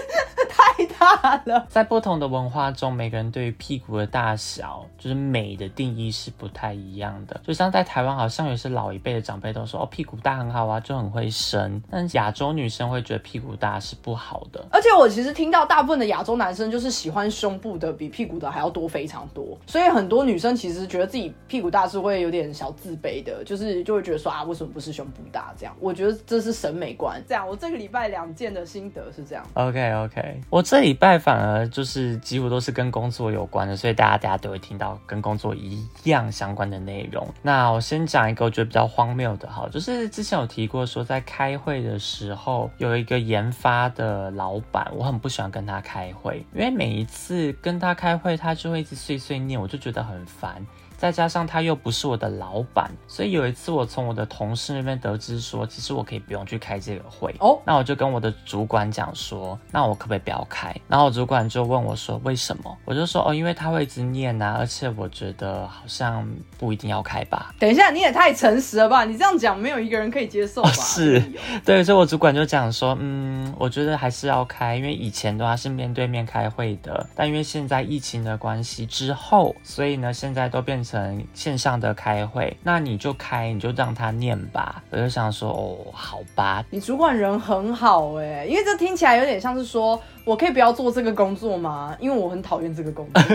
[0.48, 1.66] 太大了。
[1.68, 7.38] 在不同的文化中，每个人对于屁股的大小就是美的定义是不太一样的。
[7.46, 11.82] 就像在台湾，好像有些老一辈的长辈都说哦屁股大很好啊，就很会生。
[11.90, 14.64] 但亚洲女生会觉得屁股大是不好的。
[14.70, 15.66] 而且我其实听到。
[15.66, 25.74] 大部分的亚洲男生就是喜欢胸部的比屁股的还要多非常多，所以很多女生其实觉得自己屁股大是会有点小自卑的，就是就会觉得说啊，为什么不是胸部大这样？
[25.80, 27.22] 我觉得这是审美观。
[27.26, 29.44] 这样，我这个礼拜两件的心得是这样。
[29.54, 37.26] OK OK，我这礼拜反而就是几乎都是跟工作有关的，所以大家大家都会听到跟工作一样相关的内容。
[37.40, 45.46] 那我先讲一个我觉得比较荒谬的哈，就是之前有提过说在开会的时候有一个研发的老板，我很不喜欢。
[45.56, 50.60] 跟他开会，因为每一次跟他开会，他就会一直碎碎念，我就觉得很烦。
[50.96, 57.58] 再加上他又不是我的老板，所以有一次我从我的同事那边得知说，其实我可以不用去开这个会哦。
[57.64, 60.74] 那我就跟我的主管讲说，那我可不可以不要开？
[60.88, 62.76] 然后我主管就问我说为什么？
[62.84, 66.26] 我就说哦，因为他会一直念啊，而且我觉得好像
[66.58, 67.54] 不一定要开吧。
[67.58, 69.04] 等一下，你也太诚实了吧？
[69.04, 70.70] 你这样讲，没有一个人可以接受吧？
[70.72, 71.22] 是，
[71.64, 84.82] 对，所以我主管就讲说，嗯，我觉得还是要开，因为以前的话是面对面开会的，但因为现在疫情的关系之后，所以呢，现在都变成线上的开会，那你就开，你就让他念吧。
[84.90, 90.00] 我就想说，哦，好吧，你主管人很好哎，因为这听起来有点像是说。
[90.24, 91.96] 我可以不要做这个工作吗？
[92.00, 93.22] 因为我很讨厌这个工作，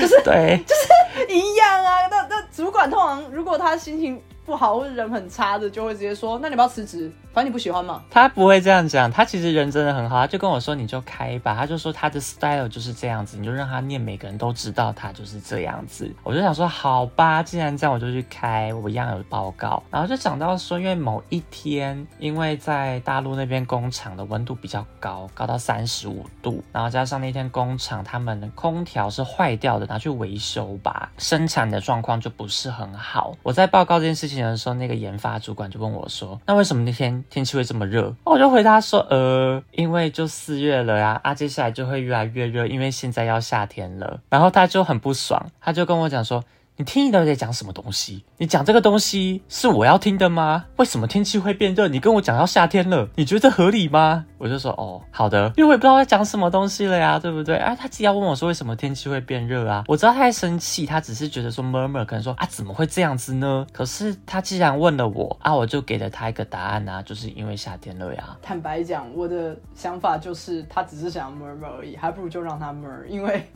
[0.00, 2.08] 就是对，就是一样啊。
[2.10, 4.20] 那那主管通常如果他心情。
[4.44, 16.14] 不好或者人很差的，就会直接说：“那你不要辞职，反正你不喜欢嘛。”他不会这样讲，他其实人真的很好，他就跟我说：“你就开吧。”他就说他的 style 就是这样子，你就让他念，每个人都知道他就是这样子。
[16.22, 33.34] 我就想说：“好吧，既然这样，我就去开，我一样有报告。”然后就讲到说，因为某一天，因为在大陆那边工厂的温度比较高，高到三十五度，然后加上那天工厂他们的空调是坏掉的，拿去维修吧，生产的状况就不是很好。
[33.42, 34.33] 我在报告这件事情。
[34.42, 46.42] 的时候，那个研发主管就问我说：“那为什么那天天气会这么热？”我就回答说：“呃，因为就四月了呀，啊，接下来就会越来越热，因为现在要夏天了。”然后他就很不爽，他就跟我讲说。
[46.76, 48.24] 你听你到底在讲什么东西？
[48.36, 50.64] 你讲这个东西是我要听的吗？
[50.74, 51.86] 为什么天气会变热？
[51.86, 54.26] 你跟我讲要夏天了，你觉得合理吗？
[54.38, 57.54] 我就说哦，好的，因为我也不知道在讲什么东西了呀，对不对？
[57.58, 63.64] 啊，他既然问我说为什么天气会变热啊，我知道他在生气，他只是觉得说 murmur 可能说啊怎么会这样子呢？
[63.72, 68.36] 可是他既然问了我啊，我就给了他一个答案啊，就是因为夏天了呀。
[68.42, 73.48] 坦白讲，我的想法就是他只是想 murmur 而已，还不如就让他 murmur，因为。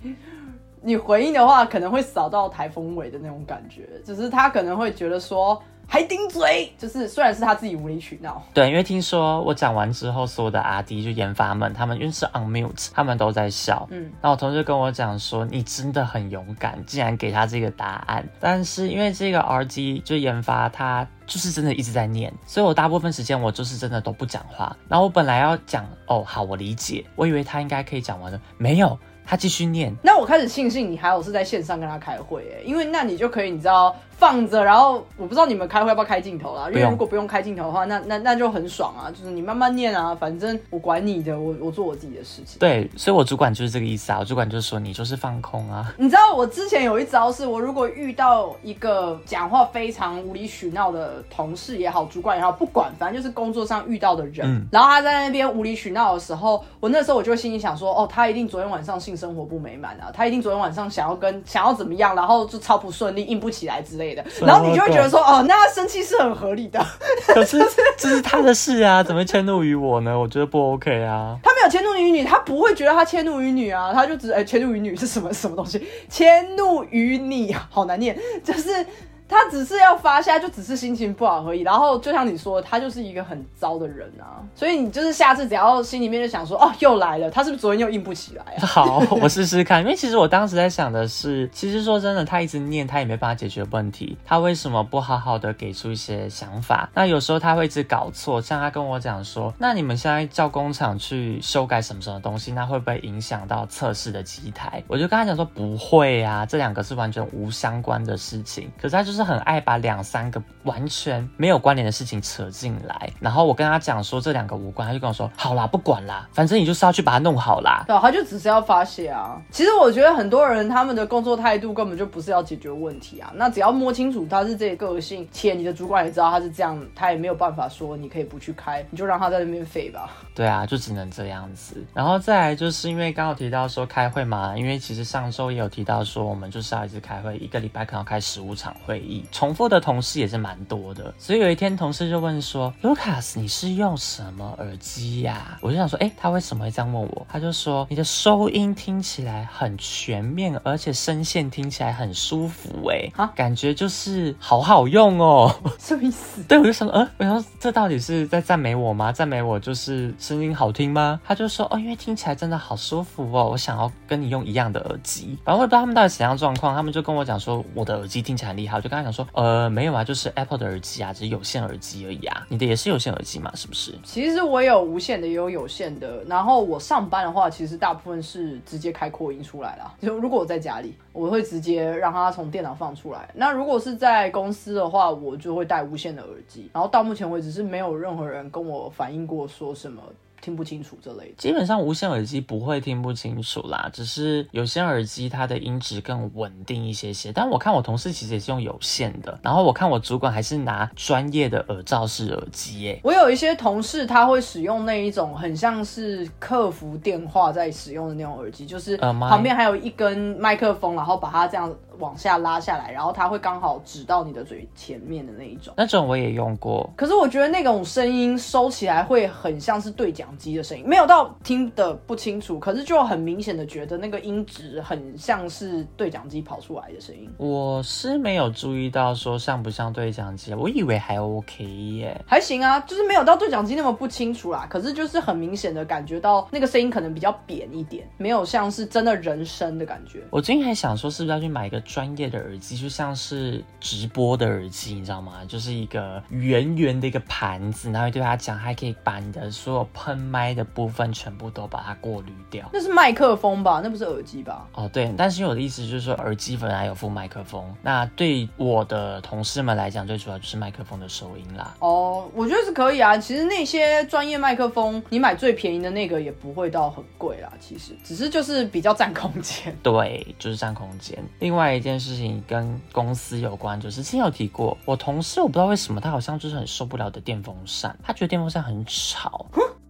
[0.82, 8.42] 你回应的话，可能会扫到台风尾的那种感觉，只是他可能会觉得说还顶嘴，就是虽然是他自己无理取闹。
[8.52, 13.88] 对，因为听说我讲完之后，所有的阿迪就研发们，他们因为是 on mute，他们都在笑。
[13.90, 18.28] 嗯，那我同事跟我讲说，你真的很勇敢，竟然给他这个答案。
[18.38, 24.76] 但是因为这个 R G 就研发，他就是真的一直在念，所以我大部分时间我就是真的都不讲话。
[24.88, 28.98] 然后我本来要讲，哦，好，我理解，我以为他应该可以讲完的，没有。
[29.30, 33.94] 他继续念，那我开始庆幸你还有是在线上跟他开会，哎，因为那你就可以，你知道。
[34.18, 42.58] 放着，然后我不知道你们开会要不要开镜头啦，因为如果不用开镜头的话，那那那就很爽啊，就是你慢慢念啊，反正我管你的，我我做我自己的事情。
[42.58, 45.94] 对，所以我主管就是这个意思啊，我主管就是说你就是放空啊。
[45.96, 64.07] 你知道我之前有一招，是我如果遇到一个讲话非常无理取闹的同事也好，主管也好，不管，反正就是工作上遇到的人，然后他在那边无理取闹的时候，我那时候我就心里想说，哦，他一定昨天晚上性生活不美满啊，他一定昨天晚上想要跟想要怎么样，然后就超不顺利，硬不起来之类的，
[64.40, 64.88] 然后你就会。
[64.88, 66.84] 觉得说哦，那他生气是很合理的，
[67.28, 67.58] 可是
[67.96, 70.18] 这是他的事啊，怎么迁怒于我呢？
[70.18, 71.38] 我觉得不 OK 啊。
[71.42, 75.86] 他没有迁怒于你，他不会觉得他迁怒于你啊，他就只哎迁怒于你是什么什么东西？
[76.08, 78.84] 迁怒于你，好难念，就是。
[79.28, 81.60] 他只是要发下，就只是心情不好而已。
[81.60, 84.40] 然后就像你说，他就是一个很糟的人啊。
[84.54, 88.64] 所以你就是下次只要心里面就想说，哦，又来了，他是不是昨天又硬不起来啊？
[88.66, 89.82] 好，我试试看。
[89.82, 94.16] 因为其实我当时在想的是，其实说真的，他一直念，他也没办法解决问题。
[94.24, 96.88] 他为什么不好好的给出一些想法？
[96.94, 98.40] 那有时候他会一直搞错。
[98.40, 104.82] 像他跟我讲说，那你们现在叫工厂去修改什么什么东西，那会不会影响到测试的机台？
[104.88, 108.70] 我就跟他讲说，不会啊，这两个是完全无相关的事情。
[108.80, 109.17] 可是他就是。
[109.18, 117.82] 是很爱把两三个完全没有关联的事情扯进来，然后我跟他讲说这两个无关，他就跟我说好啦，不管啦，反正你就是要去把它弄好啦。
[117.88, 119.42] 对，他就只是要发泄啊。
[119.50, 123.32] 其实我觉得很多人他们的工作态度根本就不是要解决问题啊。
[123.34, 130.08] 那只要摸清楚他是这个个性，且你的主管也知道他是这样，他也没有办法说你可以不去开，你就让他在那边废吧。
[130.32, 131.84] 对啊，就只能这样子。
[131.92, 139.07] 然后再来就是因为刚刚提到说开会嘛，因为其实上周也有提到说我们就是要一直开会，一个礼拜可能开十五场会议。
[139.32, 155.54] 重复的同事也是蛮多的，所以有一天同事就问说：“Lucas，你是用什么耳机呀？”我就想说：“哎，他为什么会这样问我？”他就说：“你的收音听起来很全面，而且声线听起来很舒服，哎，啊，感觉就是好好用哦。
[155.78, 156.42] ”什么意思？
[156.44, 159.12] 对，我就想，呃，我说这到底是在赞美我吗？
[159.12, 161.20] 赞美我就是声音好听吗？
[161.24, 169.26] 他就说：“哦，因为听起来真的好舒服哦，我想要跟你用一样的耳机。”反正我不知道他们到底怎样状况，他们就跟我讲说我的耳机听起来很厉害，我就跟他讲说。
[169.32, 172.46] 呃，没有啊，就是 Apple 的耳机啊，只是有线耳机而已啊。
[172.48, 173.50] 你的也是有线耳机嘛？
[173.54, 173.94] 是不是？
[174.02, 176.22] 其实我有无线的，也有有线的。
[176.24, 179.94] 然后我上班的话，其实大部分是直接开扩音出来啦。
[180.00, 183.28] 就如果我在家里，我会直接让它从电脑放出来。
[183.34, 186.70] 那如果是在公司的话，我就会带无线的耳机。
[186.72, 190.02] 然后到目前为止是没有任何人跟我反映过说什么。
[190.40, 191.34] 听不清楚这类的。
[191.36, 197.32] 基本上无线耳机不会听不清楚啦，只是有线耳机它的音质更稳定一些些。
[197.32, 203.00] 但我看我同事其实也是用有线的，然后我看我主管还是拿专业的耳罩式耳机耶。
[203.02, 215.72] 我有一些同事他会使用那一种很像是客服电话在使用的那种耳机，就是旁边还有一根麦克风，然后把它这样往下拉下来，然后它会刚好指到你的嘴前面的那一种。
[215.76, 227.28] 那种我也用过，可是我觉得那种声音收起来会很像是对讲机的声音，没有到听得不清楚，可是就很明显的觉得那个音质很像是对讲机跑出来的声音。
[227.36, 232.20] 我是没有注意到说像不像对讲机，我以为还 OK 耶。
[232.26, 240.22] 还行啊，就是没有到对讲机那么不清楚啦，可是就是很明显的感觉到那个声音可能比较扁一点，没有像是真的人声的感觉。
[240.30, 245.40] 我最近还想说，是不是要去买一个专业的耳机，就像是直播的耳机，你知道吗？
[245.48, 252.68] 就是一个圆圆的一个盘子，然后对它讲，还可以把你的所有喷麦的部分全部都把它过滤掉。
[252.74, 253.80] 那是麦克风吧？
[253.82, 254.68] 那不是耳机吧？
[254.74, 261.74] 哦，对，但是我的意思就是说，耳机本来有副麦克风，那对我的同事们来讲，最主要就是麦克风的收音啦。
[261.78, 263.16] 哦，我觉得是可以啊。
[263.16, 267.50] 其实那些专业麦克风，你买最便宜的那个也不会到很贵啦。
[267.58, 269.74] 其实只是就是比较占空间。
[269.82, 271.18] 对，就是占空间。
[271.38, 279.46] 另外一件事情跟公司有关，就是之前有提过，我同事我不知道为什么他好像就是很受不了的电风扇，他觉得电风扇很吵。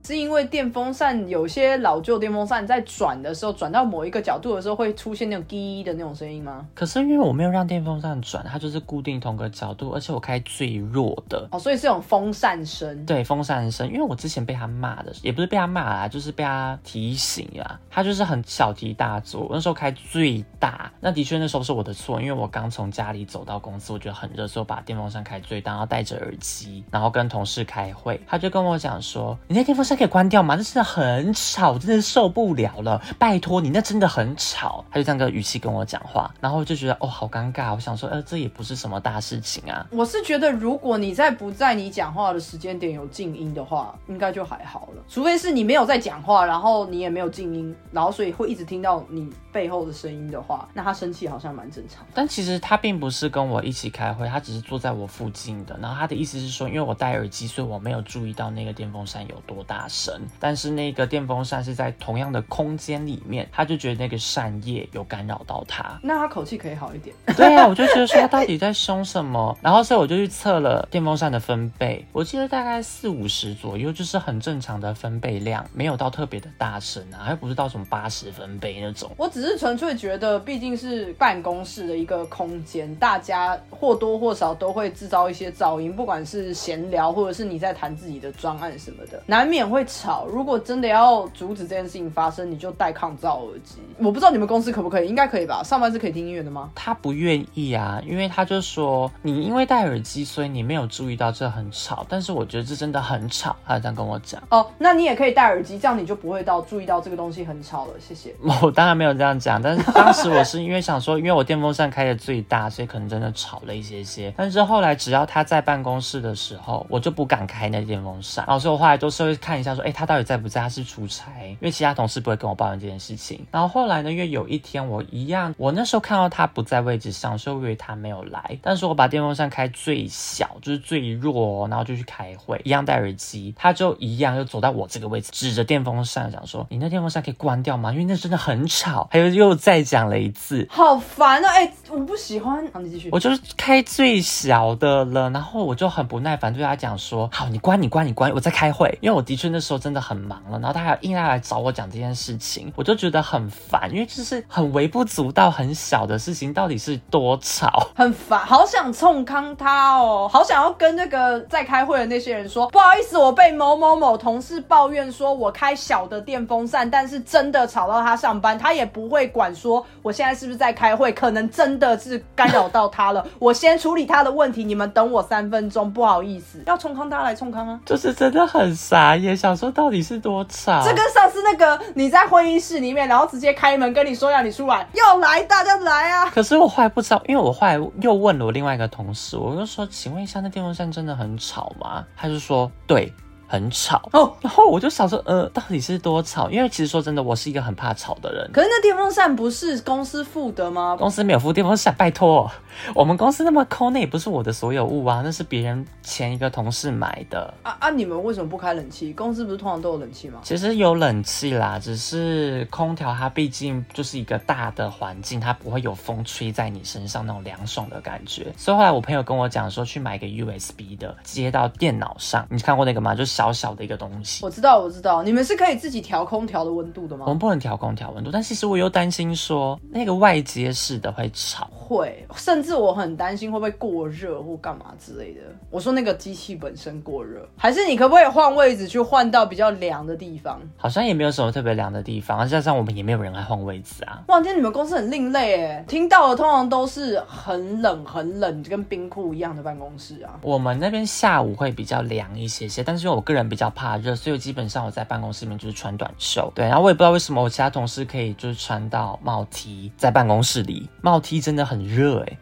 [0.08, 6.66] 是因为电风扇有些老旧电风扇在转的时候，转到某一个角度的时候会出现那种滴的那种声音吗？
[6.74, 11.46] 可是因为我没有让电风扇转，它就是固定同个角度，而且我开最弱的。
[11.52, 13.04] 哦，所以是种风扇声。
[13.04, 17.78] 对风扇声，因为我之前被他骂的，也不是被他骂啦，就是被他提醒啊。
[17.90, 30.56] 他就是很小题大做，我那时候开最大，那的确那时候是我的错，因为我刚从家里走到公司，我觉得很热，所以我把电风扇开最大，然后戴着耳机，然后跟同事开会，他就跟我讲说：“你那电风扇可以关掉吗？
[30.56, 37.74] 这真的很吵，真的受不了了，拜托你，那真的很吵。”他就这样个语气跟我讲话，然后就觉得哦，好尴尬。
[37.74, 39.84] 我想说，呃，这也不是什么大事情啊。
[39.90, 45.02] 我是觉得，如果你在不在你讲话的时间点有静音的话，应该就还好了。
[45.08, 49.28] 除非是你没有在讲话，然后你也没有静音，然后所以会一直听到你
[49.58, 52.12] 背后的声音的话，那他生气好像蛮正常的。
[52.14, 55.76] 但其实他并不是跟我一起开会，他只是坐在我附近的。
[55.82, 60.14] 然后他的意思是说，因为我戴耳机，所以我没有注意到那个电风扇有多大声。
[60.38, 65.98] 但是那个电风扇是在同样的空间里面，他就觉得那个扇叶有干扰到他。
[66.04, 67.16] 那他口气可以好一点。
[67.36, 69.58] 对啊，我就觉得说他到底在凶什么？
[69.60, 79.10] 然后所以我就去测了电风扇的分贝，我记得大概四五十左右，就是很正常的分贝量，没有到特别的大声啊，又不是到什么八十分贝那种。
[79.16, 90.26] 我只是纯粹觉得，毕竟是办公室的一个空间，大家或多或少都会制造一些噪音，不管是闲聊，或者是你在谈自己的专案什么的，难免会吵。
[90.26, 93.76] 如果真的要阻止这件事情发生，你就戴抗噪耳机。
[93.98, 95.62] 我不知道你们公司可不可以，应该可以吧？
[95.62, 96.70] 上班是可以听音乐的吗？
[96.74, 102.06] 他不愿意啊，因为他就说你因为戴耳机，所以你没有注意到这很吵。
[102.08, 104.42] 但是我觉得这真的很吵，他这样跟我讲。
[104.50, 107.94] 哦，那你也可以戴耳机，这样你就不会到注意到这个东西很吵了。
[107.98, 108.34] 谢谢。
[108.62, 114.32] 我当然没有这样这样讲，但是当时我是因为想说，因为我电风扇开的最大，所以可能真的吵了一些些。
[114.36, 118.44] 但是后来只要他在办公室的时候，我就不敢开那电风扇。
[118.46, 120.58] 然后所以我后来都是会看一下说，哎，他到底在不在？
[120.58, 123.46] 他是出差，因为其他同事不会跟我抱怨这件事情。
[123.52, 128.58] 然后后来呢，因为有一天我一样，我那时候看到他不在位置上，所以我以为他没有来。
[128.60, 137.92] 但是我把电风扇开最小，就是最弱，然后就去开会，一样戴耳机，他就一样又走到我这个位置，指着电风扇讲说：“你那电风扇可以关掉吗？
[137.92, 141.48] 因为那真的很吵。”又再讲了一次，好烦啊！
[141.50, 142.66] 哎、我不喜欢。
[142.72, 143.08] 好，你继续。
[143.12, 157.88] 我就是开最小的了，然后我就很不耐烦对他讲说：“好，你关，你关，你关，我在开会。”因为我的确那时候真的很忙了，然后他还硬要来找我讲这件事情，我就觉得很烦，因为就是很微不足道、很小的事情，到底是多吵？
[157.94, 177.80] 很烦，好想冲康他哦，好想要跟那个在开会的那些人说，不好意思，我被某某某同事抱怨说我开小的电风扇，但是真的吵到他上班，他也不会管说我现在是不是在开会，可能真的是干扰到他了， 我先处理他的问题，你们等我三分钟，不好意思，要冲康他来冲康啊。
[177.84, 180.82] 就是真的很傻眼，想说到底是多吵？
[180.84, 186.30] 这跟上次那个你在会议室里面，然后直接开门跟你说要你出来，要来大家来啊！
[186.30, 192.04] 可是我后来不知道，因为我后来又问了我另外一个同事，我就说，请问一下，那电风扇真的很吵吗？
[192.16, 193.12] 他就说，对，
[193.48, 194.32] 很吵哦。
[194.40, 196.48] 然后我就想说，呃，到底是多吵？
[196.50, 198.48] 因为其实说真的，我是一个很怕吵的人。
[198.52, 200.94] 可是那电风扇不是公司付的吗？
[200.96, 202.48] 公司没有付电风扇，拜托，
[202.94, 207.52] 我们公司那么抠，那也不是我的所有物啊，那是别人前一个同事买的。
[207.62, 207.90] 啊啊！
[207.90, 209.12] 你们为什么不开冷气？
[209.14, 210.40] 公司不是通常都有冷气吗？
[210.44, 218.52] 其实有冷气啦，只是空调它毕竟就是一个大的环境，它不会有风吹在你身上那种凉爽的感觉。
[218.56, 223.14] 所以后来我朋友跟我讲说，去买一个 USB 的接到电脑上，你看过那个吗？
[223.14, 224.44] 就小小的一个东西。
[224.44, 227.30] 我知道，我知道，你们是可以自己调空调的温度的吗我？
[227.30, 231.70] 们不能调空调温度，但其实我又担心说那个外接式的会吵。
[231.72, 235.40] 会，甚至我很担心会不会过热或干嘛之类的。
[235.70, 240.60] 我说那个机器本身过热，还是你可不可以换位置去换到比较凉的地方？
[240.76, 244.20] 好像也没有什么特别凉的地方，加上我们也没有人来换位置啊。
[244.26, 250.40] 哇，今天你们公司很另类哎，听到的通常都是很冷很冷，就跟冰库一样的办公室啊。
[250.42, 256.50] 我们那边下午会比较凉一些些，但是因为我个人比较怕热，所以我基本上我在办公室里面就是穿短袖。
[256.54, 262.38] 对，然后我也不知道为什么我其他同事可以就是穿到帽 T 在办公室里，帽 T 真的很热哎、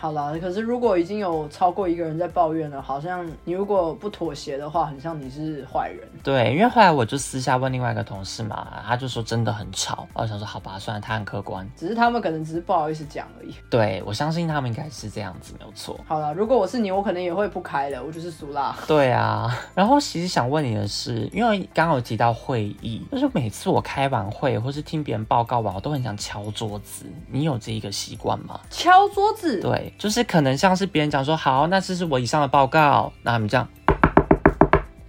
[0.00, 6.08] 好了，可是如果已经有超过一个人在抱怨了，好像你如果不妥协的话，很像你是坏人。
[6.24, 11.70] 对，因为后来我就私下问另外一个同事嘛，他就说真的很吵，我想说好吧，算了，他很客观。
[11.76, 13.54] 只是他们可能只是不好意思讲而已。
[13.68, 16.00] 对我相信他们应该是这样子，没有错。
[16.06, 18.74] 好了，如果我是你，我可能也会不开了，我就是俗辣。
[18.86, 27.04] 对啊，然后其实想问你的是，因为刚刚有提到会议，就是每次我开完会或是听别人报告完，我都很想敲桌子。
[27.30, 28.58] 你有这一个习惯吗？
[28.70, 33.68] 敲桌子，对，就是可能像是别人讲说好，那这是我以上的报告，那他们这样，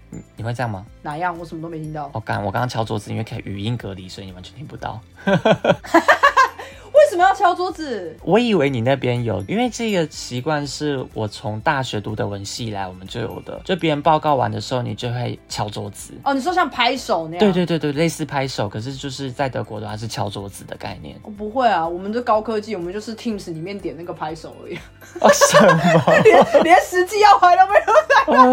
[0.09, 0.85] 你你会这样吗？
[1.01, 1.37] 哪样？
[1.37, 2.09] 我什么都没听到。
[2.13, 4.99] 我刚我刚刚敲桌子，因为可以语音隔离，所以你完全听不到。
[7.11, 8.15] 为什么要敲桌子？
[8.23, 16.13] 我以为你那边有，因为这个习惯是我从大学读的文系以来我们就有的，就别人报告完的时候，你就会敲桌子。
[16.23, 17.39] 哦，你说像拍手那样？
[17.39, 21.19] 对对对对，类似拍手，可是就是在德国的话是敲桌子的概念。
[21.23, 24.75] 我不会啊，我们这高科技，我们就是 Teams 里面点那个拍手而已，
[25.19, 27.73] 哦，什么 连连实际要拍都没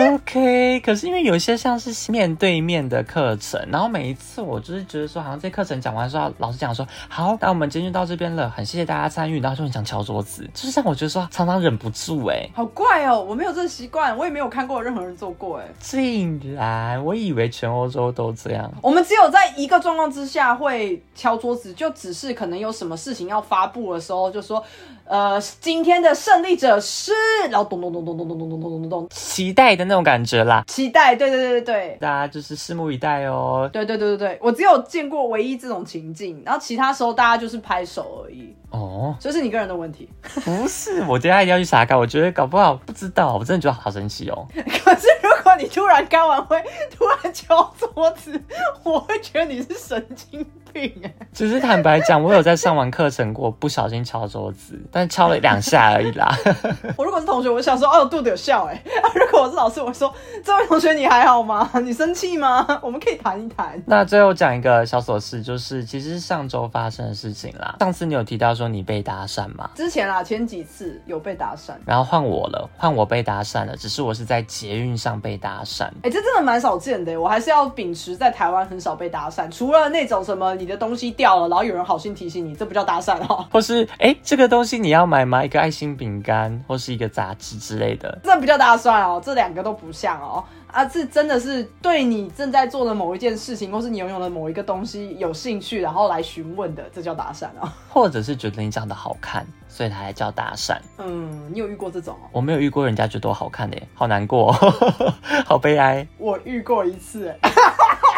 [0.02, 0.14] 有。
[0.16, 15.64] ？OK，可是因为有一些像是面对面的课程，然后每一次我就是觉得说，好像这课程讲完之后，老师讲说好，那我们今天就到这边了，很谢谢大家参与，然后就很想敲桌子，就是像我觉得说常常忍不住哎、好怪哦，我没有这个习惯，我也没有看过任何人做过哎。
[15.78, 18.72] 竟然我以为全欧洲都这样。
[18.82, 24.62] 我们只有在一个状况之下会敲桌子，就只是可能有什么事情要发布的时候，就说，
[25.08, 27.12] 呃，今天的胜利者是，
[27.50, 31.98] 然后咚咚咚咚咚咚咚咚咚咚咚，期待的那种感觉啦，期待，对对对对对。
[32.00, 33.68] 大家就是拭目以待哦。
[33.72, 40.08] 对对对对对，我只有见过唯一这种情境，然后其他时候大家就是拍手而已，哦，这是你个人的问题。
[40.44, 44.46] 不是，我等一下一定要去查看，我觉得搞不好不知道，我真的觉得好神奇哦。
[44.54, 48.40] 可是如果你突然干完会， 突然敲桌子，
[48.82, 51.12] 我会觉得你是神经病哎。
[51.32, 56.34] 只是坦白讲，我有在上完课程过，不小心敲桌子，但敲了两下而已啦。
[56.96, 59.08] 我如果是同学，我就想说，哦，肚子有笑哎、啊。
[59.14, 60.12] 如果我是老师，我会说，
[60.44, 61.70] 这位同学你还好吗？
[61.82, 62.66] 你生气吗？
[62.82, 63.82] 我们可以谈一谈。
[63.86, 67.76] 那最后讲一个小琐事，就是其实是上周发生的事情啦。
[67.80, 69.70] 上次你有提到说你被搭讪嘛？
[69.74, 75.84] 之前啦，前几次有被搭讪，然后换我了，换我被搭讪了，只是我是在捷运上被搭讪。
[76.02, 77.18] 哎、这真的蛮少见的。
[77.18, 85.44] 我还是要秉持在台湾很少被搭讪，除了那种什么你的东西掉了，然后有人好心提醒你，这不叫搭讪哦， 或是哎，这个东西你要买吗？
[85.44, 88.18] 一个爱心饼干，或是一个杂志之类的。
[88.24, 90.44] 这不叫搭讪哦，这两个都不像哦。
[90.72, 97.74] 啊，是真的是对你正在做的某一件事情，或是你拥有的某一个东西有兴趣，然后来询问的，这叫搭讪啊。
[97.88, 100.76] 或者是觉得你长得好看，所以他才叫搭讪。
[100.98, 102.28] 嗯，你有遇过这种哦？
[102.32, 104.74] 我没有遇过人家觉得我好看的耶，好难过、哦，
[105.44, 106.06] 好悲哀。
[106.18, 107.50] 我遇过一次，哎，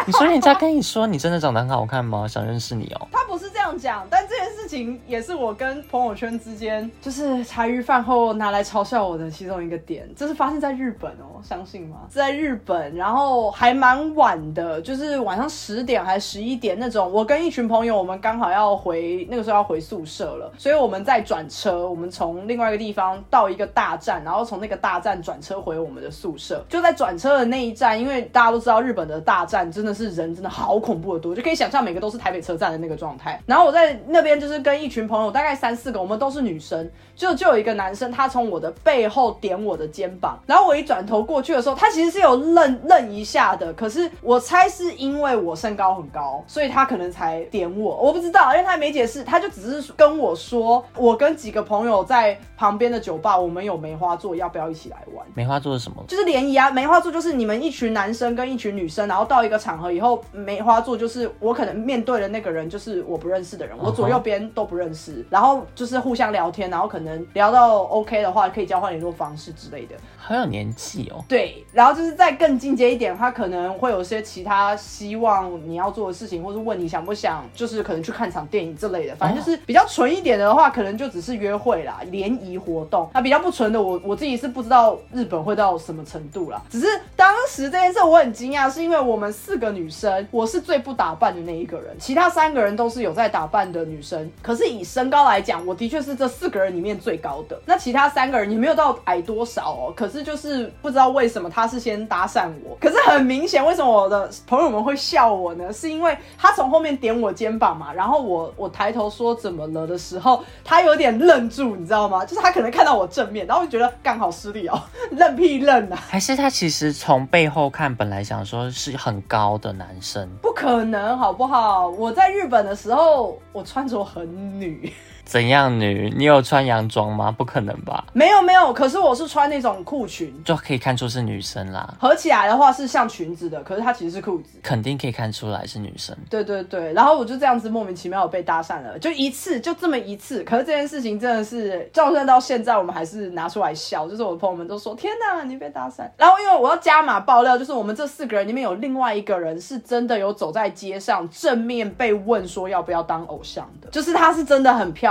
[0.07, 2.25] 你说人家跟你说你真的长得很好看吗？
[2.29, 3.07] 想认识你哦。
[3.11, 10.09] 他不是这样讲，但这件事情也是我跟朋友圈之间，就是茶余饭后拿来嘲笑我的其中一个点。
[10.15, 11.97] 这是发生在日本哦，相信吗？
[12.09, 17.11] 在日本，然后还蛮晚的，就是晚上十点还是十一点那种。
[17.11, 26.65] 我跟一群朋友，我们刚好要回那个时候要回宿舍了，所以我们在转车，我们从另外一个地方到一个大站，然后从那个大站转车回我们的宿舍。
[26.67, 33.41] 就在转车的那一站，因为大家都知道日本的大站真的是人真的好恐怖的多，就可以想象每个都是台北车站的那个状态。
[33.45, 55.25] 然后我在那边就是跟一群朋友，大概三四个，我们都是女生，就就有一个男生，他从我的背后点我的肩膀，然后我一转头过去的时候，他其实是有愣愣一下的，可是我猜是因为我身高很高，所以他可能才点我，我不知道，因为他没解释，他就只是跟我说，我跟几个朋友在旁边的酒吧，我们有梅花座，要不要一起来玩？
[55.33, 56.03] 梅花座是什么？
[56.07, 69.95] 就是联谊啊，梅花座就是你们一群男生跟一群女生，然后到一个场合以后，梅花座就是我可能面对的那个人就是我不认识的人，我左右边都不认识，然后就是互相聊天，然后可能聊到 OK 的话，可以交换联络方式之类的。
[70.17, 71.23] 很有年纪哦。
[71.27, 79.15] 对，然后就是再更进阶一点，他可能会有些其他希望你要做的事情，或是问你想不想，就是可能去看场电影之类的。
[79.15, 83.09] 反正就是比较纯一点的话，可能就只是约会啦，联谊活动。
[83.13, 86.61] 那比较不纯的，我我自己是不知道日本会到什么程度啦。
[86.69, 94.29] 只是当时这件事我很惊讶，是因为我们四个女生，我是最不打扮的那一个人，其他三个人都是有在打扮的女生。
[94.41, 97.59] 可是以身高来讲，我的确是这四个人里面最高的。
[97.65, 105.71] 那其他三个人也没有到矮多少哦，可是就是不知道为什么他是先搭讪我，可是很明显，为什么我的朋友们会笑我呢？
[105.71, 112.25] 是因为他从后面点我肩膀嘛，然后我我抬头说怎么了的时候，他有点愣住，你知道吗？
[112.25, 114.79] 就是他可能看到我正面，然后就觉得刚好失礼哦，
[115.11, 115.95] 愣屁愣啊！
[116.07, 121.87] 还是他其实从背后看，本来想说是很高的男生，不可能好不好？
[121.89, 124.91] 我在日本的时候，我穿着很女。
[125.25, 126.13] 怎样女？
[126.15, 127.31] 你有穿洋装吗？
[127.31, 128.05] 不可能吧？
[128.13, 131.93] 没有没有，可是我是穿那种裤裙，就可以看出是女生啦。
[131.99, 136.15] 合起来的话是像裙子的，可是它其实是裤子，肯定可以看出来是女生。
[136.29, 140.43] 对对对，然后我就这样子莫名其妙被搭讪了，就一次，就这么一次。
[140.43, 155.10] 可是这件事情真的是，就算到现在，我们还是拿出来笑，就是我的朋友们都说：“天哪，你被搭讪！”然后因为我要加码爆料，就是我们这四个人里面有另外一个人是真的有走在街上正面被问说要不要当偶像的，就是她是真的很漂亮，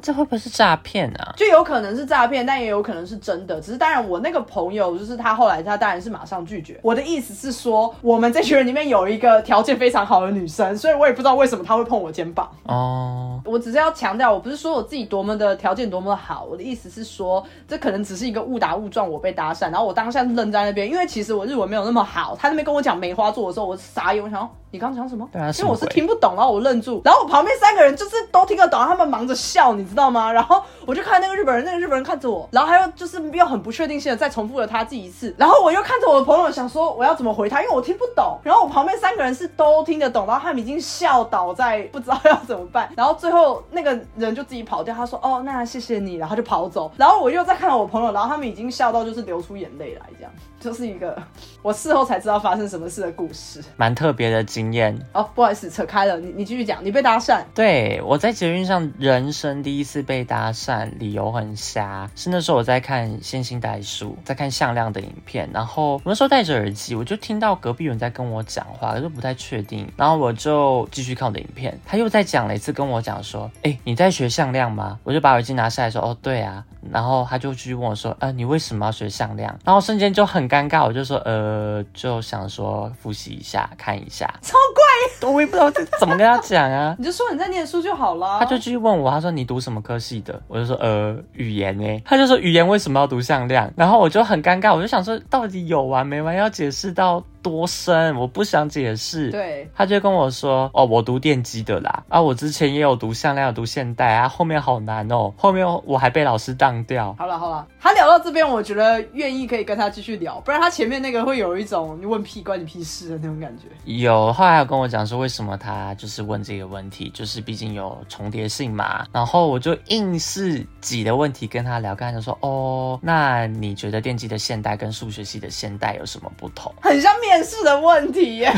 [0.00, 1.34] 这会不会是诈骗啊？
[1.36, 3.60] 就有可能是诈骗，但也有可能是真的。
[3.60, 6.78] 只是当然，我那个朋友就是他后来他当然是马上拒绝。
[6.82, 12.48] 我的意思是说，我们这群人里面有一个条件非常好的女生，所以我也不知道为什么她会碰我肩膀。
[12.64, 22.36] 哦，我只是要强调，我不是说我自己多么的条件多么的好，我的意思是说，这可能只是一个误打误撞，我被搭讪，然后我当下愣在那边，因为其实我日文没有那么好。
[22.38, 25.28] 他那边跟我讲梅花座的时候，我傻眼，我想你刚刚讲什么？
[25.30, 30.30] 对啊，因为我是听不懂，然后我愣住，然后我旁边三个人就是都听得懂，他们忙着笑，你知道吗？
[30.34, 38.36] 然后我就看那个日本人，那个日本人看着我，然后他又就是又很不确定性的再重复了他自己一次，然后我又看着我的朋友，想说我要怎么回他，因为我听不懂。
[38.42, 42.90] 然后我旁边三个人是都听得懂，然后他们已经笑倒在不知道要怎么办。
[42.98, 46.90] 然后最后那个人就自己跑掉，他说：“哦，那谢谢你。”然后就跑走。
[46.98, 51.16] 然后我又再看到我朋友，然后他们已经笑到就是流出眼泪来，这样就是一个
[51.60, 54.98] 我事后才知道发生什么事的故事，蛮特别的经验。
[55.12, 57.42] 哦，不好意思，扯开了，你你继续讲，你被搭讪。
[57.54, 74.98] 对我在捷运上人生第一次被搭讪，理由很瞎，是那时候我在看《线性代数》，在看向量的影片，然后我那时候戴着耳机，我就听到隔壁有人在跟我讲话，可是不太确定，然后我就继续看我的影片，他又再讲了一次跟我讲说，哎，你在学向量吗？
[75.04, 79.58] 我就把耳机拿下来说，哦，对啊，然后他就继续问我说，呃，你为什么要学向量？
[79.64, 86.94] 然后瞬间就很尴尬，我就说，呃，就想说复习一下，看一下，超怪，我也不知道这怎么跟他讲啊。
[86.98, 88.38] 你就说你在念书就好了。
[88.38, 90.40] 他就继续问我，他说你读什么科系的？
[90.46, 91.84] 我就说呃语言呢。
[92.06, 93.68] 他就说语言为什么要读向量？
[93.76, 96.34] 然后我就很尴尬，我就想说到底有完没完？
[96.36, 98.16] 要解释到多深？
[98.16, 99.30] 我不想解释。
[99.30, 102.02] 对，他就跟我说哦，我读电机的啦。
[102.08, 107.14] 啊，我之前也有读向量，有读现代啊，后面好难哦，后面我还被老师当掉。
[107.18, 113.64] 好了好了，他聊到这边，我觉得愿意可以跟他继续聊，不然他前面那个会有一种你问屁关你屁事的那种感觉。
[113.84, 119.04] 有，后来有跟我讲说为什么他就是问这个问题，就是毕竟有重叠性嘛。
[119.12, 126.72] 然后我就硬是挤的问题跟他聊，跟他就说哦，那你觉得电机的现代跟数学系的现代有什么不同？
[126.80, 128.52] 很像面试的问题耶，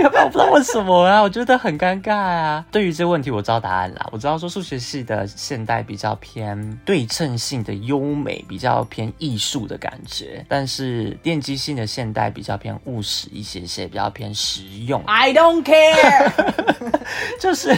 [0.00, 2.64] 要不然我不知道问什么啊，我觉得很尴尬啊。
[2.70, 15.02] 对于这个问题，我知道答案啦，我知道说数学系的现代比较偏对称性的优美，比较偏艺术的感觉，但是电机系的现代比较偏务实一些些，比较偏实用。
[15.06, 16.32] I don't care。
[17.40, 17.70] 就是，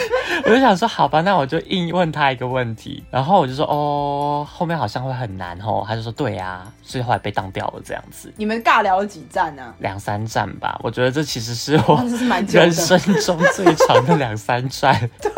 [0.45, 5.85] 我就想说，好吧，那我就硬问他一个问题，然后我就说，哦，后面好像会很难哦。
[5.87, 10.79] 他就说，对啊，所以后来被当掉了这样子，你们尬聊了几站呢、两三站吧。
[10.83, 12.03] 我觉得这其实是我
[12.49, 15.31] 人生中最长的两三站， 对，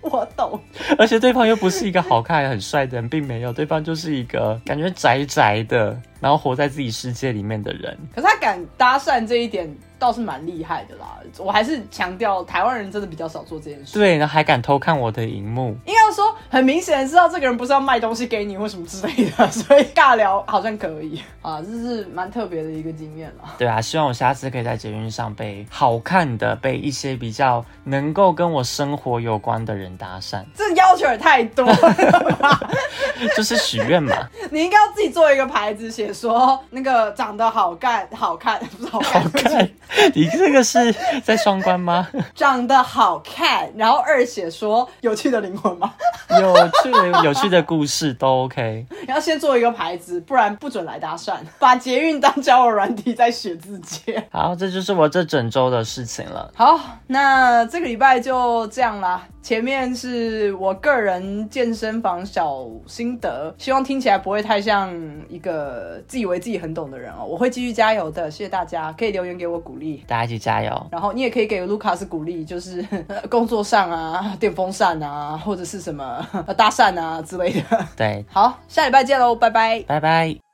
[0.00, 0.58] 我懂。
[0.98, 7.96] 而且对方又不是一个好看很帅的人，并没有，对方就是一个感觉宅宅的，然后活在自己世界里面的人。
[8.14, 9.68] 可是他敢搭讪这一点，
[10.00, 11.18] 倒是蛮厉害的啦。
[11.38, 13.96] 我还是强调，台湾人真的比较少做这件事。
[13.96, 23.54] 对，然后还敢偷看我的荧幕，应该说很明显知道这个人不是要卖东西给你或什么之类的， 所以尬聊好像可以啊，这是蛮特别的一个经验了。
[23.58, 32.58] 对啊，希望我下次可以在捷运上被好看的、被一些比较能够跟我生活有关的人搭讪，这要求也太多了吧？
[33.36, 34.16] 就是许愿嘛。
[34.50, 39.70] 你应该要自己做一个牌子，写说那个长得好看、好看不是好看，好看，
[40.14, 42.08] 你这个是在双关吗？
[42.34, 45.92] 长得好看，然后二写说有趣的灵魂吗？
[46.40, 48.86] 有趣的、有趣的故事都 OK。
[49.02, 51.36] 你要先做一个牌子，不然不准来搭讪。
[51.58, 54.22] 把捷运当交友软体在写字节。
[54.30, 56.50] 好，这就是我这整周的事情了。
[56.54, 56.78] 好，
[57.08, 59.22] 那这个礼拜就这样啦。
[59.42, 64.94] 前面是我个人健身房小心得，希望听起来不会太像
[65.28, 67.24] 一个自以为自己很懂的人哦。
[67.24, 70.04] 我会继续加油的，谢谢大家，可以留言给我鼓励。
[70.06, 70.86] 大家一起加油！
[70.92, 72.84] 然后你也可以给卢卡斯鼓励，就是
[73.28, 76.26] 工作上啊、电风扇啊，或者是什么
[76.56, 77.86] 搭讪啊之类的。
[77.96, 79.82] 对，好，下礼拜见喽，拜拜。
[79.86, 80.49] 拜拜。